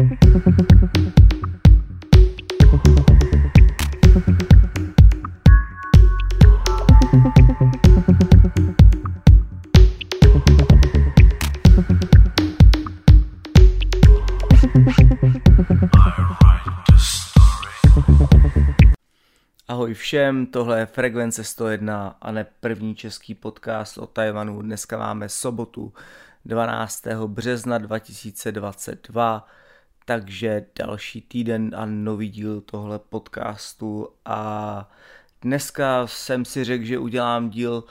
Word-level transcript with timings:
Ahoj 0.00 0.08
všem, 19.94 20.46
tohle 20.46 20.78
je 20.78 20.86
Frekvence 20.86 21.44
101 21.44 22.16
a 22.20 22.32
ne 22.32 22.46
první 22.60 22.94
český 22.94 23.34
podcast 23.34 23.98
o 23.98 24.06
Tajvanu. 24.06 24.62
Dneska 24.62 24.98
máme 24.98 25.28
sobotu 25.28 25.92
12. 26.44 27.06
března 27.26 27.78
2022, 27.78 29.46
takže 30.04 30.66
další 30.78 31.20
týden 31.20 31.70
a 31.76 31.86
nový 31.86 32.28
díl 32.28 32.60
tohle 32.60 32.98
podcastu. 32.98 34.08
A 34.24 34.90
dneska 35.42 36.06
jsem 36.06 36.44
si 36.44 36.64
řekl, 36.64 36.84
že 36.84 36.98
udělám 36.98 37.50
díl 37.50 37.84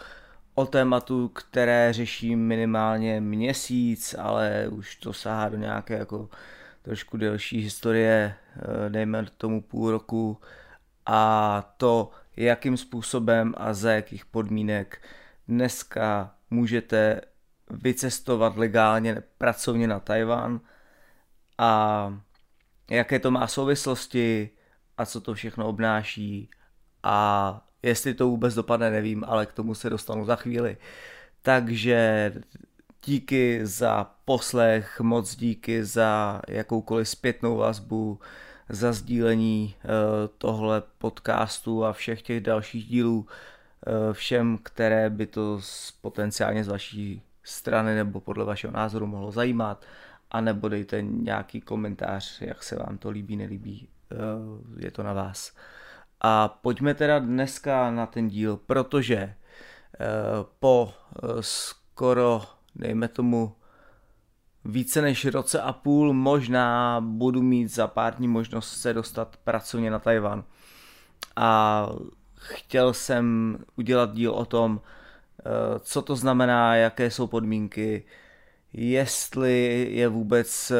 o 0.55 0.65
tématu, 0.65 1.27
které 1.27 1.93
řeším 1.93 2.39
minimálně 2.39 3.21
měsíc, 3.21 4.15
ale 4.19 4.67
už 4.71 4.95
to 4.95 5.13
sahá 5.13 5.49
do 5.49 5.57
nějaké 5.57 5.97
jako 5.97 6.29
trošku 6.81 7.17
delší 7.17 7.61
historie, 7.61 8.35
eh, 8.55 8.89
dejme 8.89 9.25
tomu 9.37 9.61
půl 9.61 9.91
roku, 9.91 10.37
a 11.05 11.73
to, 11.77 12.11
jakým 12.37 12.77
způsobem 12.77 13.53
a 13.57 13.73
za 13.73 13.91
jakých 13.91 14.25
podmínek 14.25 15.01
dneska 15.47 16.35
můžete 16.49 17.21
vycestovat 17.69 18.57
legálně 18.57 19.23
pracovně 19.37 19.87
na 19.87 19.99
Tajvan 19.99 20.59
a 21.59 22.13
jaké 22.89 23.19
to 23.19 23.31
má 23.31 23.47
souvislosti 23.47 24.49
a 24.97 25.05
co 25.05 25.21
to 25.21 25.33
všechno 25.33 25.67
obnáší 25.67 26.49
a 27.03 27.61
jestli 27.83 28.13
to 28.13 28.27
vůbec 28.27 28.53
dopadne, 28.55 28.91
nevím, 28.91 29.23
ale 29.27 29.45
k 29.45 29.53
tomu 29.53 29.75
se 29.75 29.89
dostanu 29.89 30.25
za 30.25 30.35
chvíli. 30.35 30.77
Takže 31.41 32.33
díky 33.05 33.59
za 33.65 34.11
poslech, 34.25 34.99
moc 34.99 35.35
díky 35.35 35.85
za 35.85 36.41
jakoukoliv 36.47 37.09
zpětnou 37.09 37.57
vazbu, 37.57 38.19
za 38.69 38.93
sdílení 38.93 39.75
eh, 39.77 39.87
tohle 40.37 40.83
podcastu 40.97 41.85
a 41.85 41.93
všech 41.93 42.21
těch 42.21 42.41
dalších 42.41 42.85
dílů 42.85 43.27
eh, 43.87 44.13
všem, 44.13 44.59
které 44.63 45.09
by 45.09 45.27
to 45.27 45.61
potenciálně 46.01 46.63
z 46.63 46.67
vaší 46.67 47.21
strany 47.43 47.95
nebo 47.95 48.19
podle 48.19 48.45
vašeho 48.45 48.73
názoru 48.73 49.07
mohlo 49.07 49.31
zajímat, 49.31 49.85
a 50.31 50.41
nebo 50.41 50.69
dejte 50.69 51.01
nějaký 51.01 51.61
komentář, 51.61 52.41
jak 52.41 52.63
se 52.63 52.75
vám 52.75 52.97
to 52.97 53.09
líbí, 53.09 53.35
nelíbí, 53.35 53.89
eh, 54.11 54.15
je 54.85 54.91
to 54.91 55.03
na 55.03 55.13
vás. 55.13 55.55
A 56.21 56.47
pojďme 56.47 56.93
teda 56.93 57.19
dneska 57.19 57.91
na 57.91 58.05
ten 58.05 58.27
díl, 58.27 58.57
protože 58.57 59.35
po 60.59 60.93
skoro, 61.41 62.41
dejme 62.75 63.07
tomu, 63.07 63.55
více 64.65 65.01
než 65.01 65.25
roce 65.25 65.61
a 65.61 65.73
půl 65.73 66.13
možná 66.13 67.01
budu 67.01 67.41
mít 67.41 67.67
za 67.67 67.87
pár 67.87 68.15
dní 68.15 68.27
možnost 68.27 68.81
se 68.81 68.93
dostat 68.93 69.37
pracovně 69.43 69.91
na 69.91 69.99
Tajvan. 69.99 70.43
A 71.35 71.87
chtěl 72.35 72.93
jsem 72.93 73.57
udělat 73.75 74.13
díl 74.13 74.31
o 74.31 74.45
tom, 74.45 74.81
eh, 75.39 75.79
co 75.79 76.01
to 76.01 76.15
znamená, 76.15 76.75
jaké 76.75 77.11
jsou 77.11 77.27
podmínky, 77.27 78.05
jestli 78.73 79.87
je 79.91 80.07
vůbec 80.07 80.71
eh, 80.71 80.75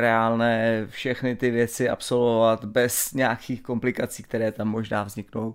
reálné 0.00 0.86
všechny 0.86 1.36
ty 1.36 1.50
věci 1.50 1.88
absolvovat 1.88 2.64
bez 2.64 3.12
nějakých 3.12 3.62
komplikací, 3.62 4.22
které 4.22 4.52
tam 4.52 4.68
možná 4.68 5.02
vzniknou. 5.02 5.54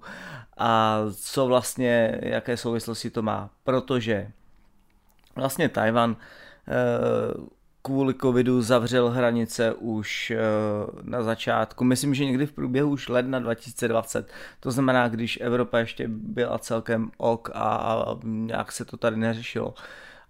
A 0.57 0.99
co 1.15 1.47
vlastně, 1.47 2.19
jaké 2.21 2.57
souvislosti 2.57 3.09
to 3.09 3.21
má, 3.21 3.49
protože 3.63 4.31
vlastně 5.35 5.69
Tajvan 5.69 6.15
eh, 6.67 7.55
kvůli 7.81 8.13
covidu 8.13 8.61
zavřel 8.61 9.09
hranice 9.09 9.73
už 9.73 10.31
eh, 10.31 10.37
na 11.01 11.23
začátku, 11.23 11.83
myslím, 11.83 12.13
že 12.13 12.25
někdy 12.25 12.45
v 12.45 12.51
průběhu 12.51 12.89
už 12.89 13.09
ledna 13.09 13.39
2020, 13.39 14.31
to 14.59 14.71
znamená, 14.71 15.07
když 15.07 15.39
Evropa 15.41 15.79
ještě 15.79 16.07
byla 16.07 16.59
celkem 16.59 17.11
ok 17.17 17.49
a 17.53 18.05
nějak 18.23 18.71
se 18.71 18.85
to 18.85 18.97
tady 18.97 19.17
neřešilo, 19.17 19.73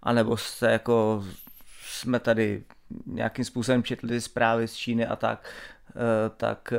anebo 0.02 0.36
se 0.36 0.72
jako 0.72 1.24
jsme 1.96 2.20
tady 2.20 2.64
nějakým 3.06 3.44
způsobem 3.44 3.82
četli 3.82 4.20
zprávy 4.20 4.68
z 4.68 4.74
Číny 4.74 5.06
a 5.06 5.16
tak, 5.16 5.48
eh, 5.90 6.30
tak 6.36 6.72
eh, 6.72 6.78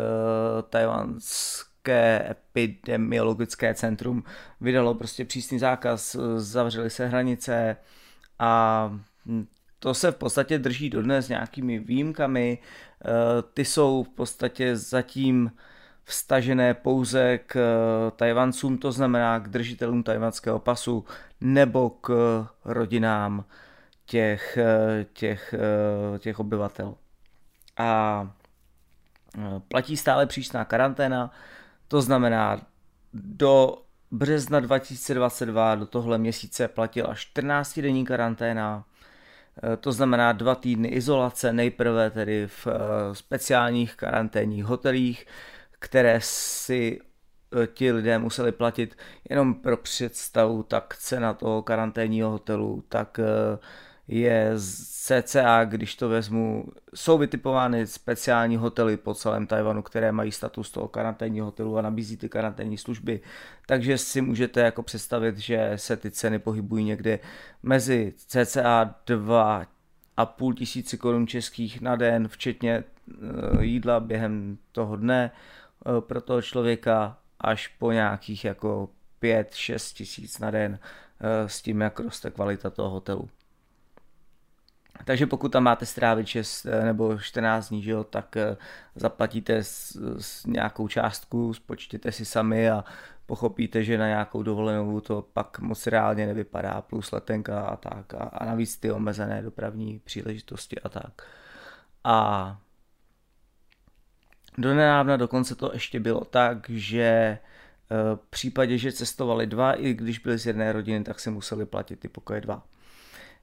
tajvanské 0.70 2.32
epidemiologické 2.32 3.74
centrum 3.74 4.24
vydalo 4.62 4.96
prostě 4.96 5.26
přísný 5.26 5.60
zákaz, 5.60 6.16
zavřely 6.38 6.90
se 6.90 7.08
hranice 7.08 7.78
a 8.40 8.92
to 9.80 9.94
se 9.94 10.12
v 10.12 10.16
podstatě 10.16 10.60
drží 10.60 10.90
dodnes 10.90 11.30
nějakými 11.30 11.80
výjimkami. 11.80 12.58
Eh, 13.06 13.10
ty 13.54 13.66
jsou 13.66 14.04
v 14.04 14.10
podstatě 14.10 14.76
zatím 14.76 15.52
vstažené 16.04 16.74
pouze 16.74 17.38
k 17.38 17.56
eh, 17.56 18.12
Tajvancům, 18.12 18.78
to 18.78 18.92
znamená 18.92 19.40
k 19.40 19.48
držitelům 19.48 20.04
tajvanského 20.04 20.60
pasu 20.60 21.06
nebo 21.42 21.90
k 21.90 22.12
rodinám 22.66 23.46
těch, 24.08 24.58
eh, 24.58 25.06
těch, 25.14 25.56
těch 26.20 26.40
obyvatel. 26.40 26.96
A 27.78 28.32
platí 29.68 29.98
stále 29.98 30.26
přísná 30.26 30.66
karanténa, 30.66 31.32
to 31.88 32.02
znamená 32.02 32.62
do 33.14 33.84
března 34.12 34.60
2022 34.60 35.76
do 35.76 35.86
tohle 35.86 36.18
měsíce 36.18 36.68
platila 36.68 37.16
14 37.16 37.82
denní 37.82 38.06
karanténa, 38.06 38.86
Eh, 39.64 39.78
to 39.78 39.92
znamená 39.92 40.32
dva 40.32 40.56
týdny 40.56 40.88
izolace, 40.88 41.54
nejprve 41.54 42.12
tedy 42.12 42.48
v 42.48 42.68
eh, 42.68 42.72
speciálních 43.16 43.96
karanténních 43.96 44.66
hotelích, 44.66 45.26
které 45.80 46.20
si 46.22 47.00
eh, 47.64 47.68
ti 47.68 47.92
lidé 47.92 48.20
museli 48.20 48.52
platit 48.52 48.98
jenom 49.30 49.54
pro 49.54 49.78
představu, 49.78 50.64
tak 50.64 50.96
cena 50.98 51.34
toho 51.34 51.62
karanténního 51.62 52.30
hotelu, 52.30 52.84
tak 52.90 53.20
je 54.08 54.54
cca, 55.08 55.64
když 55.66 55.96
to 55.96 56.10
vezmu, 56.10 56.66
jsou 56.96 57.18
vytipovány 57.18 57.88
speciální 57.88 58.58
hotely 58.58 58.98
po 58.98 59.14
celém 59.14 59.48
Tajvanu, 59.48 59.82
které 59.82 60.12
mají 60.12 60.32
status 60.32 60.72
toho 60.72 60.88
karanténního 60.88 61.46
hotelu 61.46 61.78
a 61.78 61.82
nabízí 61.82 62.18
ty 62.18 62.30
karanténní 62.30 62.78
služby, 62.78 63.20
takže 63.66 63.98
si 63.98 64.22
můžete 64.22 64.62
jako 64.62 64.84
představit, 64.84 65.38
že 65.38 65.72
se 65.76 65.98
ty 65.98 66.12
ceny 66.12 66.40
pohybují 66.40 66.86
někde 66.86 67.20
mezi 67.64 68.14
cca 68.18 68.96
2 69.06 69.66
a 70.18 70.26
půl 70.26 70.54
tisíci 70.54 70.98
korun 70.98 71.28
českých 71.28 71.82
na 71.82 71.96
den, 71.96 72.28
včetně 72.28 72.84
eh, 73.54 73.64
jídla 73.64 74.00
během 74.00 74.58
toho 74.72 74.96
dne 74.96 75.32
eh, 75.32 76.02
pro 76.02 76.22
toho 76.22 76.42
člověka 76.42 77.18
až 77.40 77.68
po 77.68 77.92
nějakých 77.92 78.46
jako 78.46 78.90
5-6 79.22 79.96
tisíc 79.96 80.40
na 80.40 80.52
den 80.52 80.80
eh, 81.20 81.50
s 81.50 81.62
tím, 81.62 81.82
jak 81.82 82.00
roste 82.00 82.32
kvalita 82.32 82.70
toho 82.70 82.90
hotelu. 82.90 83.30
Takže 85.06 85.28
pokud 85.28 85.50
tam 85.52 85.64
máte 85.64 85.86
strávit 85.86 86.28
6 86.28 86.66
eh, 86.66 86.86
nebo 86.86 87.20
14 87.20 87.70
dní, 87.70 87.84
že 87.84 87.92
jo, 87.92 88.04
tak 88.04 88.38
eh, 88.38 88.58
zaplatíte 88.96 89.64
s, 89.64 89.98
s 90.20 90.46
nějakou 90.46 90.88
částku, 90.88 91.54
spočtěte 91.54 92.12
si 92.12 92.26
sami 92.26 92.70
a 92.70 92.84
pochopíte, 93.26 93.84
že 93.84 93.98
na 93.98 94.08
nějakou 94.08 94.44
dovolenou 94.44 95.00
to 95.00 95.22
pak 95.34 95.60
moc 95.60 95.88
reálně 95.88 96.28
nevypadá, 96.28 96.82
plus 96.82 97.12
letenka 97.12 97.62
a 97.62 97.76
tak. 97.76 98.14
A, 98.14 98.24
a 98.24 98.46
navíc 98.46 98.78
ty 98.78 98.92
omezené 98.92 99.42
dopravní 99.42 100.00
příležitosti 100.00 100.80
a 100.80 100.90
tak. 100.90 101.22
A 102.04 102.58
do 104.58 104.76
nedávna 104.76 105.18
dokonce 105.18 105.56
to 105.56 105.74
ještě 105.74 106.00
bylo 106.00 106.26
tak, 106.26 106.70
že 106.70 107.04
eh, 107.04 107.40
v 108.16 108.30
případě, 108.30 108.78
že 108.78 108.92
cestovali 108.92 109.48
dva, 109.48 109.74
i 109.74 109.94
když 109.94 110.20
byli 110.20 110.38
z 110.38 110.46
jedné 110.46 110.72
rodiny, 110.72 111.04
tak 111.04 111.20
si 111.20 111.30
museli 111.30 111.66
platit 111.66 112.00
ty 112.00 112.08
pokoje 112.08 112.42
dva. 112.42 112.64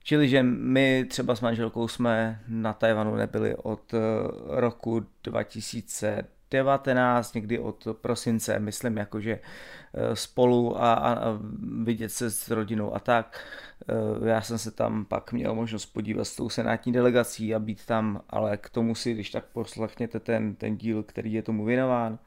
Čili, 0.06 0.29
že 0.29 0.43
my 0.43 1.05
třeba 1.09 1.37
s 1.37 1.41
manželkou 1.41 1.89
jsme 1.89 2.41
na 2.49 2.73
Tajvanu 2.73 3.15
nebyli 3.15 3.56
od 3.56 3.95
eh, 3.95 3.99
roku 4.47 5.06
2019, 5.25 7.35
někdy 7.35 7.59
od 7.59 7.89
prosince, 8.01 8.59
myslím, 8.59 8.97
jakože 8.97 9.41
eh, 9.95 10.17
spolu 10.17 10.83
a, 10.83 10.95
a 10.95 11.39
vidět 11.83 12.09
se 12.09 12.31
s 12.31 12.51
rodinou 12.51 12.95
a 12.95 12.99
tak. 12.99 13.47
Eh, 13.89 14.29
já 14.29 14.41
jsem 14.41 14.59
se 14.59 14.71
tam 14.71 15.05
pak 15.05 15.33
měl 15.33 15.55
možnost 15.55 15.87
podívat 15.87 16.25
s 16.25 16.37
tou 16.37 16.49
senátní 16.49 16.93
delegací 16.93 17.55
a 17.55 17.59
být 17.59 17.87
tam, 17.87 18.21
ale 18.31 18.56
k 18.56 18.71
tomu 18.71 18.95
si, 18.95 19.15
když 19.15 19.31
tak 19.31 19.45
poslechněte 19.45 20.21
ten, 20.21 20.55
ten 20.55 20.77
díl, 20.77 21.03
který 21.03 21.33
je 21.33 21.43
tomu 21.43 21.65
věnován. 21.65 22.19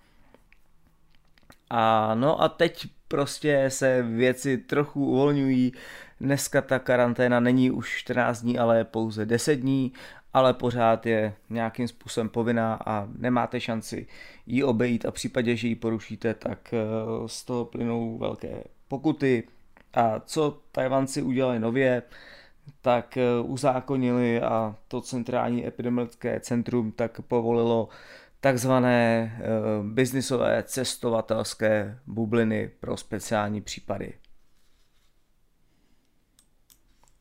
A 1.70 2.16
no 2.16 2.42
a 2.42 2.50
teď 2.50 2.88
prostě 3.08 3.66
se 3.70 4.04
věci 4.04 4.58
trochu 4.58 5.06
uvolňují, 5.06 5.74
Dneska 6.22 6.62
ta 6.62 6.80
karanténa 6.80 7.40
není 7.40 7.72
už 7.72 7.98
14 7.98 8.42
dní, 8.42 8.60
ale 8.60 8.84
pouze 8.84 9.26
10 9.26 9.56
dní 9.56 9.94
ale 10.38 10.54
pořád 10.54 11.06
je 11.06 11.34
nějakým 11.50 11.88
způsobem 11.88 12.30
povinná 12.30 12.80
a 12.86 13.08
nemáte 13.18 13.60
šanci 13.60 14.08
ji 14.46 14.64
obejít 14.64 15.06
a 15.06 15.12
v 15.12 15.14
případě, 15.14 15.56
že 15.56 15.68
ji 15.68 15.76
porušíte, 15.76 16.34
tak 16.34 16.74
eh, 16.74 16.78
z 17.26 17.46
toho 17.46 17.66
plynou 17.66 18.18
velké 18.18 18.64
pokuty. 18.88 19.48
A 19.94 20.20
co 20.20 20.62
Tajvanci 20.72 21.22
udělali 21.22 21.60
nově, 21.60 22.04
tak 22.82 23.18
eh, 23.18 23.22
uzákonili 23.42 24.42
a 24.42 24.76
to 24.88 25.02
centrální 25.02 25.68
epidemiologické 25.68 26.40
centrum 26.40 26.92
tak 26.92 27.22
povolilo 27.22 27.90
takzvané 28.42 29.32
eh, 29.36 29.44
biznisové 29.84 30.64
cestovatelské 30.64 32.00
bubliny 32.08 32.72
pro 32.80 32.98
speciální 32.98 33.62
případy. 33.62 34.14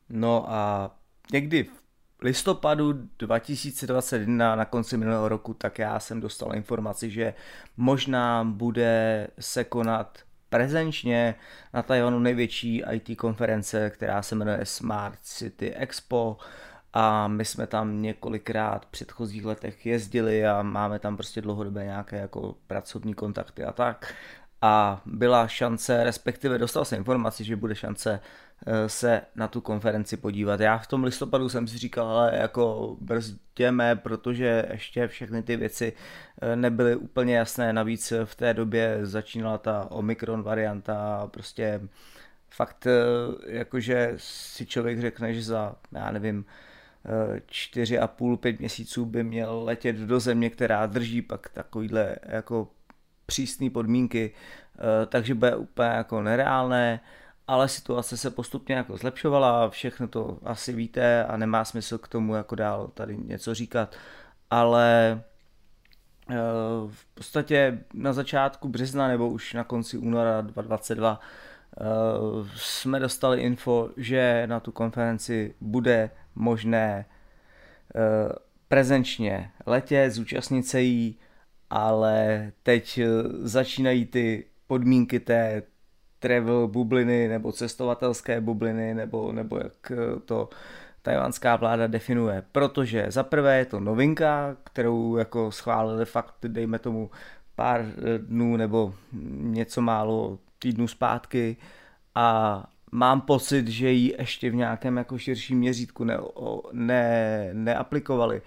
No 0.09 0.51
a 0.51 0.91
někdy 1.31 1.63
v 1.63 2.21
listopadu 2.21 2.93
2021 3.19 4.55
na 4.55 4.65
konci 4.65 4.97
minulého 4.97 5.29
roku, 5.29 5.53
tak 5.53 5.79
já 5.79 5.99
jsem 5.99 6.21
dostal 6.21 6.55
informaci, 6.55 7.09
že 7.09 7.33
možná 7.77 8.43
bude 8.43 9.27
se 9.39 9.63
konat 9.63 10.19
prezenčně 10.49 11.35
na 11.73 11.83
Tajvanu 11.83 12.19
největší 12.19 12.83
IT 12.91 13.17
konference, 13.17 13.89
která 13.89 14.21
se 14.21 14.35
jmenuje 14.35 14.59
Smart 14.63 15.19
City 15.21 15.73
Expo. 15.73 16.37
A 16.93 17.27
my 17.27 17.45
jsme 17.45 17.67
tam 17.67 18.01
několikrát 18.01 18.85
v 18.85 18.89
předchozích 18.89 19.45
letech 19.45 19.85
jezdili 19.85 20.47
a 20.47 20.61
máme 20.61 20.99
tam 20.99 21.17
prostě 21.17 21.41
dlouhodobě 21.41 21.83
nějaké 21.83 22.17
jako 22.17 22.55
pracovní 22.67 23.13
kontakty 23.13 23.63
a 23.63 23.71
tak. 23.71 24.13
A 24.61 25.01
byla 25.05 25.47
šance, 25.47 26.03
respektive 26.03 26.57
dostal 26.57 26.85
jsem 26.85 26.97
informaci, 26.97 27.43
že 27.43 27.55
bude 27.55 27.75
šance 27.75 28.19
se 28.87 29.21
na 29.35 29.47
tu 29.47 29.61
konferenci 29.61 30.17
podívat. 30.17 30.59
Já 30.59 30.77
v 30.77 30.87
tom 30.87 31.03
listopadu 31.03 31.49
jsem 31.49 31.67
si 31.67 31.77
říkal, 31.77 32.07
ale 32.07 32.37
jako 32.37 32.97
brzděme, 33.01 33.95
protože 33.95 34.65
ještě 34.71 35.07
všechny 35.07 35.43
ty 35.43 35.57
věci 35.57 35.93
eh, 36.41 36.55
nebyly 36.55 36.95
úplně 36.95 37.37
jasné. 37.37 37.73
Navíc 37.73 38.13
v 38.25 38.35
té 38.35 38.53
době 38.53 38.99
začínala 39.03 39.57
ta 39.57 39.91
Omikron 39.91 40.43
varianta 40.43 41.17
a 41.17 41.27
prostě 41.27 41.81
fakt 42.49 42.87
eh, 42.87 42.91
jakože 43.57 44.13
si 44.17 44.65
člověk 44.65 45.01
řekne, 45.01 45.33
že 45.33 45.43
za, 45.43 45.75
já 45.91 46.11
nevím, 46.11 46.45
čtyři 47.45 47.99
a 47.99 48.07
půl, 48.07 48.37
pět 48.37 48.59
měsíců 48.59 49.05
by 49.05 49.23
měl 49.23 49.63
letět 49.63 49.95
do 49.95 50.19
země, 50.19 50.49
která 50.49 50.85
drží 50.85 51.21
pak 51.21 51.49
takovýhle 51.49 52.15
jako 52.23 52.67
přísné 53.27 53.69
podmínky, 53.69 54.33
eh, 54.33 55.05
takže 55.05 55.33
bude 55.33 55.55
úplně 55.55 55.89
jako 55.89 56.21
nereálné, 56.21 56.99
ale 57.47 57.69
situace 57.69 58.17
se 58.17 58.31
postupně 58.31 58.75
jako 58.75 58.97
zlepšovala, 58.97 59.69
všechno 59.69 60.07
to 60.07 60.39
asi 60.43 60.73
víte 60.73 61.25
a 61.25 61.37
nemá 61.37 61.65
smysl 61.65 61.97
k 61.97 62.07
tomu 62.07 62.35
jako 62.35 62.55
dál 62.55 62.87
tady 62.93 63.17
něco 63.17 63.53
říkat, 63.53 63.95
ale 64.49 65.21
eh, 66.29 66.35
v 66.87 67.05
podstatě 67.13 67.83
na 67.93 68.13
začátku 68.13 68.69
března 68.69 69.07
nebo 69.07 69.29
už 69.29 69.53
na 69.53 69.63
konci 69.63 69.97
února 69.97 70.41
2022 70.41 71.19
eh, 71.19 71.83
jsme 72.55 72.99
dostali 72.99 73.41
info, 73.41 73.89
že 73.97 74.43
na 74.45 74.59
tu 74.59 74.71
konferenci 74.71 75.55
bude 75.61 76.09
možné 76.35 77.05
prezenčně 78.67 79.51
letět, 79.65 80.13
zúčastnit 80.13 80.67
se 80.67 80.81
jí, 80.81 81.19
ale 81.69 82.51
teď 82.63 82.97
eh, 82.97 83.07
začínají 83.39 84.05
ty 84.05 84.45
podmínky 84.67 85.19
té 85.19 85.63
travel 86.19 86.67
bubliny 86.67 87.27
nebo 87.27 87.51
cestovatelské 87.51 88.41
bubliny 88.41 88.93
nebo, 88.93 89.31
nebo 89.31 89.57
jak 89.57 89.91
eh, 89.91 90.19
to 90.25 90.49
tajvanská 91.01 91.55
vláda 91.55 91.87
definuje, 91.87 92.43
protože 92.51 93.05
za 93.09 93.23
prvé 93.23 93.57
je 93.57 93.65
to 93.65 93.79
novinka, 93.79 94.57
kterou 94.63 95.17
jako 95.17 95.51
schválili 95.51 96.05
fakt, 96.05 96.35
dejme 96.47 96.79
tomu 96.79 97.09
pár 97.55 97.81
eh, 97.81 98.17
dnů 98.17 98.57
nebo 98.57 98.93
něco 99.31 99.81
málo 99.81 100.39
týdnů 100.59 100.87
zpátky. 100.87 101.57
A 102.15 102.65
mám 102.91 103.21
pocit, 103.21 103.67
že 103.67 103.91
ji 103.91 104.15
ještě 104.19 104.49
v 104.49 104.55
nějakém 104.55 104.97
jako 104.97 105.17
širším 105.17 105.59
měřítku 105.59 106.03
ne, 106.03 106.17
ne, 106.71 107.49
neaplikovali. 107.53 108.41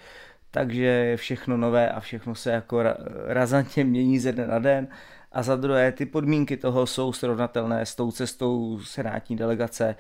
Takže 0.51 0.85
je 0.85 1.17
všechno 1.17 1.57
nové 1.57 1.91
a 1.91 2.01
všechno 2.01 2.35
se 2.35 2.51
jako 2.51 2.83
razantně 3.27 3.85
mění 3.85 4.19
ze 4.19 4.33
dne 4.33 4.47
na 4.47 4.59
den. 4.59 4.89
A 5.33 5.43
za 5.43 5.57
druhé, 5.57 5.93
ty 5.93 6.07
podmínky 6.07 6.57
toho 6.57 6.87
jsou 6.87 7.13
srovnatelné 7.13 7.87
s 7.87 7.95
tou 7.95 8.11
cestou 8.11 8.81
senátní 8.85 9.37
delegace, 9.37 9.97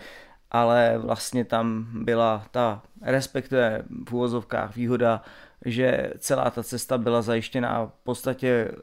ale 0.51 0.99
vlastně 0.99 1.45
tam 1.45 1.87
byla 1.93 2.45
ta, 2.51 2.83
respektive 3.03 3.83
v 4.09 4.13
úvozovkách 4.13 4.77
výhoda, 4.77 5.23
že 5.65 6.13
celá 6.19 6.51
ta 6.51 6.63
cesta 6.63 6.99
byla 6.99 7.23
zajištěna 7.23 7.87
v 7.87 8.05
podstatě 8.05 8.49
eh, 8.49 8.81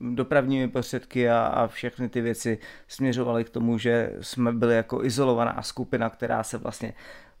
dopravními 0.00 0.68
prostředky 0.68 1.30
a, 1.30 1.46
a 1.46 1.66
všechny 1.66 2.08
ty 2.08 2.20
věci 2.20 2.58
směřovaly 2.88 3.44
k 3.44 3.50
tomu, 3.50 3.78
že 3.78 4.12
jsme 4.20 4.52
byli 4.52 4.74
jako 4.74 5.04
izolovaná 5.04 5.62
skupina, 5.62 6.10
která 6.10 6.42
se 6.42 6.58
vlastně 6.58 6.94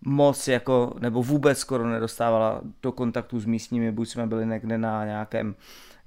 moc 0.04 0.48
jako, 0.48 0.94
nebo 0.98 1.22
vůbec 1.22 1.58
skoro 1.58 1.88
nedostávala 1.88 2.60
do 2.82 2.92
kontaktu 2.92 3.40
s 3.40 3.46
místními, 3.46 3.92
buď 3.92 4.08
jsme 4.08 4.26
byli 4.26 4.46
někde 4.46 4.78
na 4.78 5.04
nějakém 5.04 5.54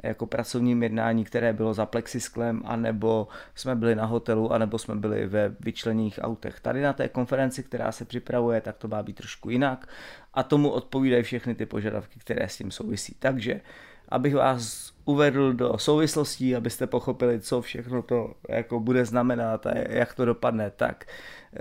jako 0.04 0.26
pracovním 0.26 0.84
jednání, 0.84 1.24
které 1.24 1.54
bylo 1.54 1.74
za 1.74 1.86
plexisklem, 1.86 2.62
anebo 2.66 3.28
jsme 3.56 3.76
byli 3.76 3.96
na 3.96 4.06
hotelu, 4.06 4.54
anebo 4.54 4.78
jsme 4.78 4.96
byli 4.96 5.28
ve 5.28 5.56
vyčleněných 5.60 6.20
autech. 6.22 6.60
Tady 6.60 6.82
na 6.82 6.94
té 6.94 7.10
konferenci, 7.10 7.64
která 7.64 7.92
se 7.92 8.06
připravuje, 8.06 8.62
tak 8.62 8.78
to 8.78 8.88
má 8.88 9.04
být 9.04 9.16
trošku 9.16 9.50
jinak 9.50 9.88
a 10.34 10.44
tomu 10.44 10.70
odpovídají 10.70 11.24
všechny 11.24 11.56
ty 11.56 11.66
požadavky, 11.66 12.20
které 12.20 12.50
s 12.50 12.58
tím 12.58 12.72
souvisí. 12.72 13.16
Takže, 13.20 13.62
abych 14.10 14.36
vás 14.36 14.94
uvedl 15.06 15.54
do 15.54 15.78
souvislostí, 15.78 16.56
abyste 16.56 16.88
pochopili, 16.88 17.40
co 17.40 17.62
všechno 17.62 18.02
to 18.02 18.34
jako 18.50 18.80
bude 18.80 19.06
znamenat 19.06 19.66
a 19.68 19.72
jak 19.90 20.14
to 20.14 20.26
dopadne, 20.26 20.70
tak 20.70 21.06
e, 21.06 21.60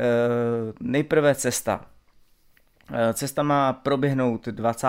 nejprve 0.81 1.35
cesta. 1.35 1.87
Eh, 2.95 3.15
cesta 3.15 3.43
má 3.43 3.73
proběhnout 3.73 4.47
20. 4.49 4.87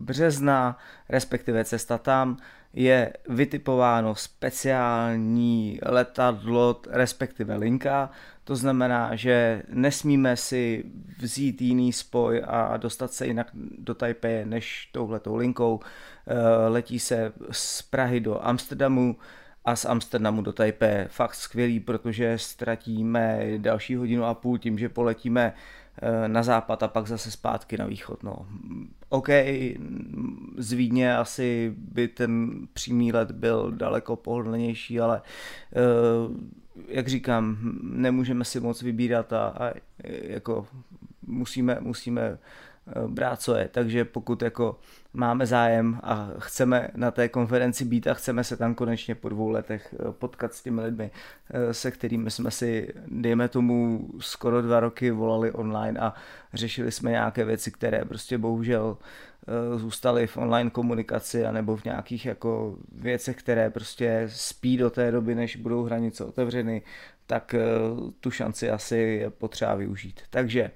března, 0.00 0.78
respektive 1.08 1.64
cesta 1.64 1.98
tam 1.98 2.36
je 2.72 3.12
vytipováno 3.28 4.14
speciální 4.14 5.78
letadlo, 5.82 6.80
respektive 6.88 7.56
linka. 7.56 8.10
To 8.44 8.56
znamená, 8.56 9.16
že 9.16 9.62
nesmíme 9.68 10.36
si 10.36 10.84
vzít 11.18 11.62
jiný 11.62 11.92
spoj 11.92 12.42
a 12.46 12.76
dostat 12.76 13.12
se 13.12 13.26
jinak 13.26 13.46
do 13.78 13.94
Taipei 13.94 14.44
než 14.44 14.88
touhletou 14.92 15.36
linkou. 15.36 15.80
Eh, 16.26 16.68
letí 16.68 16.98
se 16.98 17.32
z 17.50 17.82
Prahy 17.82 18.20
do 18.20 18.46
Amsterdamu 18.46 19.16
a 19.64 19.76
z 19.76 19.84
Amsterdamu 19.84 20.42
do 20.42 20.52
Taipei. 20.52 21.04
Fakt 21.08 21.34
skvělý, 21.34 21.80
protože 21.80 22.38
ztratíme 22.38 23.44
další 23.58 23.96
hodinu 23.96 24.24
a 24.24 24.34
půl 24.34 24.58
tím, 24.58 24.78
že 24.78 24.88
poletíme 24.88 25.52
na 26.26 26.42
západ 26.42 26.82
a 26.82 26.88
pak 26.88 27.06
zase 27.06 27.30
zpátky 27.30 27.76
na 27.76 27.86
východ. 27.86 28.22
No. 28.22 28.46
OK, 29.08 29.28
z 30.56 30.72
Vídně 30.72 31.16
asi 31.16 31.74
by 31.76 32.08
ten 32.08 32.50
přímý 32.72 33.12
let 33.12 33.30
byl 33.30 33.72
daleko 33.72 34.16
pohodlnější, 34.16 35.00
ale 35.00 35.22
eh, 35.72 35.80
jak 36.88 37.08
říkám, 37.08 37.58
nemůžeme 37.82 38.44
si 38.44 38.60
moc 38.60 38.82
vybírat 38.82 39.32
a, 39.32 39.46
a 39.46 39.72
jako 40.22 40.66
musíme, 41.26 41.76
musíme 41.80 42.38
Eh, 42.86 43.08
brát, 43.08 43.40
co 43.40 43.54
je. 43.54 43.68
Takže 43.68 44.04
pokud 44.04 44.42
jako 44.42 44.78
máme 45.12 45.46
zájem 45.46 46.00
a 46.02 46.28
chceme 46.38 46.88
na 46.94 47.10
té 47.10 47.28
konferenci 47.28 47.84
být 47.84 48.06
a 48.06 48.14
chceme 48.14 48.44
se 48.44 48.56
tam 48.56 48.74
konečně 48.74 49.14
po 49.14 49.28
dvou 49.28 49.48
letech 49.48 49.94
eh, 49.94 50.12
potkat 50.12 50.54
s 50.54 50.62
těmi 50.62 50.80
lidmi, 50.80 51.10
eh, 51.50 51.74
se 51.74 51.90
kterými 51.90 52.30
jsme 52.30 52.50
si, 52.50 52.94
dejme 53.06 53.48
tomu, 53.48 54.08
skoro 54.20 54.62
dva 54.62 54.80
roky 54.80 55.10
volali 55.10 55.52
online 55.52 56.00
a 56.00 56.14
řešili 56.54 56.92
jsme 56.92 57.10
nějaké 57.10 57.44
věci, 57.44 57.70
které 57.70 58.04
prostě 58.04 58.38
bohužel 58.38 58.96
zůstaly 59.76 60.26
v 60.26 60.36
online 60.36 60.70
komunikaci 60.70 61.46
anebo 61.46 61.76
v 61.76 61.84
nějakých 61.84 62.26
jako 62.26 62.76
věcech, 62.92 63.36
které 63.36 63.70
prostě 63.70 64.24
spí 64.32 64.76
do 64.76 64.90
té 64.90 65.10
doby, 65.10 65.34
než 65.34 65.56
budou 65.56 65.84
hranice 65.84 66.24
otevřeny, 66.24 66.82
tak 67.26 67.54
tu 68.20 68.30
šanci 68.30 68.70
asi 68.70 68.96
je 68.96 69.30
potřeba 69.30 69.74
využít. 69.74 70.20
Takže 70.30 70.70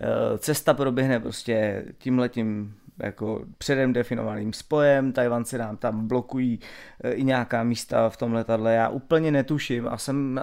Eh, 0.00 0.38
cesta 0.38 0.74
proběhne 0.74 1.20
prostě 1.20 1.84
tímhletím 1.98 2.74
jako 2.98 3.44
předem 3.58 3.92
definovaným 3.92 4.52
spojem, 4.52 5.12
Tajvanci 5.12 5.58
nám 5.58 5.76
tam 5.76 6.08
blokují 6.08 6.60
eh, 7.04 7.12
i 7.12 7.24
nějaká 7.24 7.64
místa 7.64 8.08
v 8.08 8.16
tom 8.16 8.32
letadle, 8.32 8.74
já 8.74 8.88
úplně 8.88 9.30
netuším 9.30 9.88
a 9.88 9.98
jsem 9.98 10.40